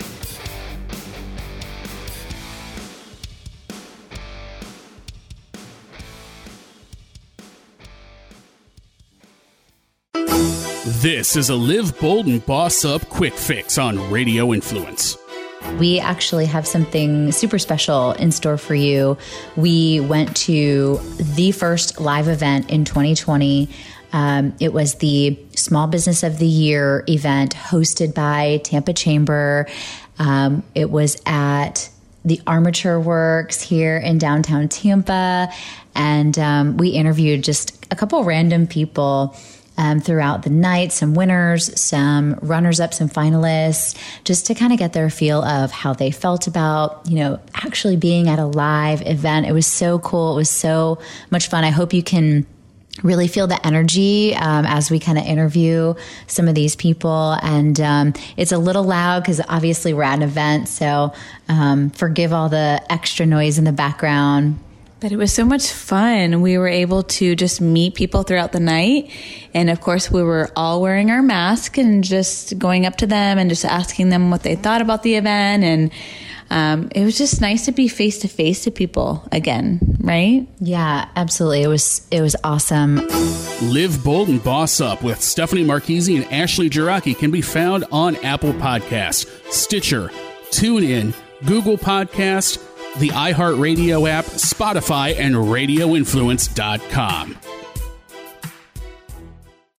This 11.03 11.35
is 11.35 11.49
a 11.49 11.57
Live 11.57 11.99
Bold 11.99 12.27
and 12.27 12.47
Boss 12.47 12.85
Up 12.85 13.09
quick 13.09 13.35
fix 13.35 13.77
on 13.77 14.09
Radio 14.09 14.55
Influence. 14.55 15.19
We 15.81 15.99
actually 15.99 16.47
have 16.47 16.65
something 16.65 17.33
super 17.33 17.59
special 17.59 18.13
in 18.13 18.31
store 18.31 18.57
for 18.57 18.77
you. 18.77 19.19
We 19.57 19.99
went 19.99 20.37
to 20.37 21.01
the 21.35 21.51
first 21.51 22.01
live 22.01 22.29
event 22.29 22.71
in 22.71 22.85
2020. 22.85 23.69
Um, 24.13 24.55
it 24.61 24.73
was 24.73 24.95
the 24.95 25.37
Small 25.57 25.89
Business 25.89 26.23
of 26.23 26.39
the 26.39 26.47
Year 26.47 27.03
event 27.09 27.57
hosted 27.57 28.15
by 28.15 28.61
Tampa 28.63 28.93
Chamber. 28.93 29.67
Um, 30.21 30.63
it 30.77 30.89
was 30.89 31.21
at 31.27 31.91
the 32.25 32.41
Armature 32.47 33.01
Works 33.01 33.61
here 33.61 33.97
in 33.97 34.19
downtown 34.19 34.69
Tampa. 34.69 35.49
And 35.97 36.39
um, 36.39 36.77
we 36.77 36.91
interviewed 36.91 37.43
just 37.43 37.89
a 37.91 37.97
couple 37.97 38.23
random 38.23 38.69
people 38.69 39.37
um, 39.83 39.99
throughout 39.99 40.45
the 40.45 40.51
night, 40.51 40.93
some 40.93 41.13
winners, 41.13 41.79
some 41.79 42.35
runners 42.41 42.79
up, 42.79 42.95
some 42.95 43.09
finalists, 43.09 43.97
just 44.23 44.47
to 44.47 44.55
kind 44.55 44.73
of 44.73 44.79
get 44.79 44.93
their 44.93 45.11
feel 45.11 45.43
of 45.43 45.73
how 45.73 45.93
they 45.93 46.13
felt 46.13 46.47
about, 46.47 47.03
you 47.09 47.17
know, 47.17 47.41
actually 47.53 47.97
being 47.97 48.29
at 48.29 48.39
a 48.39 48.47
live 48.47 49.05
event. 49.05 49.45
It 49.45 49.53
was 49.53 49.67
so 49.67 49.99
cool. 49.99 50.35
It 50.35 50.37
was 50.37 50.51
so 50.51 51.01
much 51.33 51.49
fun. 51.49 51.65
I 51.65 51.71
hope 51.71 51.93
you 51.93 52.03
can 52.05 52.47
really 53.03 53.27
feel 53.27 53.49
the 53.49 53.67
energy 53.67 54.37
um, 54.37 54.67
as 54.67 54.89
we 54.89 55.01
kind 55.01 55.19
of 55.19 55.25
interview 55.25 55.95
some 56.29 56.47
of 56.47 56.55
these 56.55 56.77
people. 56.77 57.37
And 57.43 57.81
um, 57.81 58.15
it's 58.37 58.53
a 58.53 58.59
little 58.59 58.85
loud 58.85 59.25
because 59.25 59.41
obviously 59.49 59.95
we're 59.95 60.05
at 60.05 60.15
an 60.15 60.23
event. 60.23 60.69
So 60.69 61.13
um, 61.49 61.91
forgive 61.91 62.33
all 62.33 62.49
the 62.49 62.81
extra 62.89 63.27
noise 63.27 63.59
in 63.59 63.65
the 63.65 63.73
background. 63.73 64.61
But 65.03 65.11
it 65.11 65.17
was 65.17 65.33
so 65.33 65.45
much 65.45 65.69
fun. 65.73 66.43
We 66.43 66.59
were 66.59 66.69
able 66.69 67.03
to 67.03 67.35
just 67.35 67.61
meet 67.61 67.97
people 67.97 68.23
throughout 68.23 68.53
the 68.53 68.61
night. 68.61 69.11
And 69.53 69.69
of 69.69 69.81
course, 69.81 70.13
we 70.13 70.23
were 70.23 70.49
all 70.55 70.81
wearing 70.81 71.11
our 71.11 71.23
mask 71.23 71.77
and 71.77 72.05
just 72.05 72.57
going 72.57 72.87
up 72.87 72.99
to 72.99 73.07
them 73.09 73.37
and 73.37 73.51
just 73.51 73.65
asking 73.65 74.11
them 74.11 74.31
what 74.31 74.45
they 74.45 74.55
thought 74.55 74.81
about 74.81 75.03
the 75.03 75.17
event. 75.17 75.65
And 75.65 75.91
um, 76.51 76.89
it 76.95 77.05
was 77.05 77.19
just 77.19 77.41
nice 77.41 77.65
to 77.65 77.73
be 77.73 77.89
face 77.89 78.21
to 78.21 78.29
face 78.29 78.63
to 78.63 78.71
people 78.71 79.27
again, 79.33 79.81
right? 79.99 80.47
Yeah, 80.61 81.09
absolutely. 81.17 81.63
It 81.63 81.69
was 81.69 82.07
it 82.13 82.21
was 82.21 82.37
awesome. 82.45 82.97
Live 83.61 84.05
Bold 84.05 84.29
and 84.29 84.43
Boss 84.45 84.81
Up 84.81 85.03
with 85.03 85.21
Stephanie 85.21 85.65
Marchese 85.65 86.15
and 86.15 86.33
Ashley 86.33 86.71
Jiraki 86.71 87.19
can 87.19 87.33
be 87.33 87.43
found 87.43 87.87
on 87.91 88.15
Apple 88.25 88.53
Podcasts, 88.53 89.27
Stitcher, 89.53 90.11
TuneIn, 90.51 91.13
Google 91.45 91.77
Podcast 91.77 92.59
the 92.99 93.11
iHeartRadio 93.11 94.09
app, 94.09 94.25
Spotify, 94.27 95.19
and 95.19 95.35
RadioInfluence.com. 95.35 97.62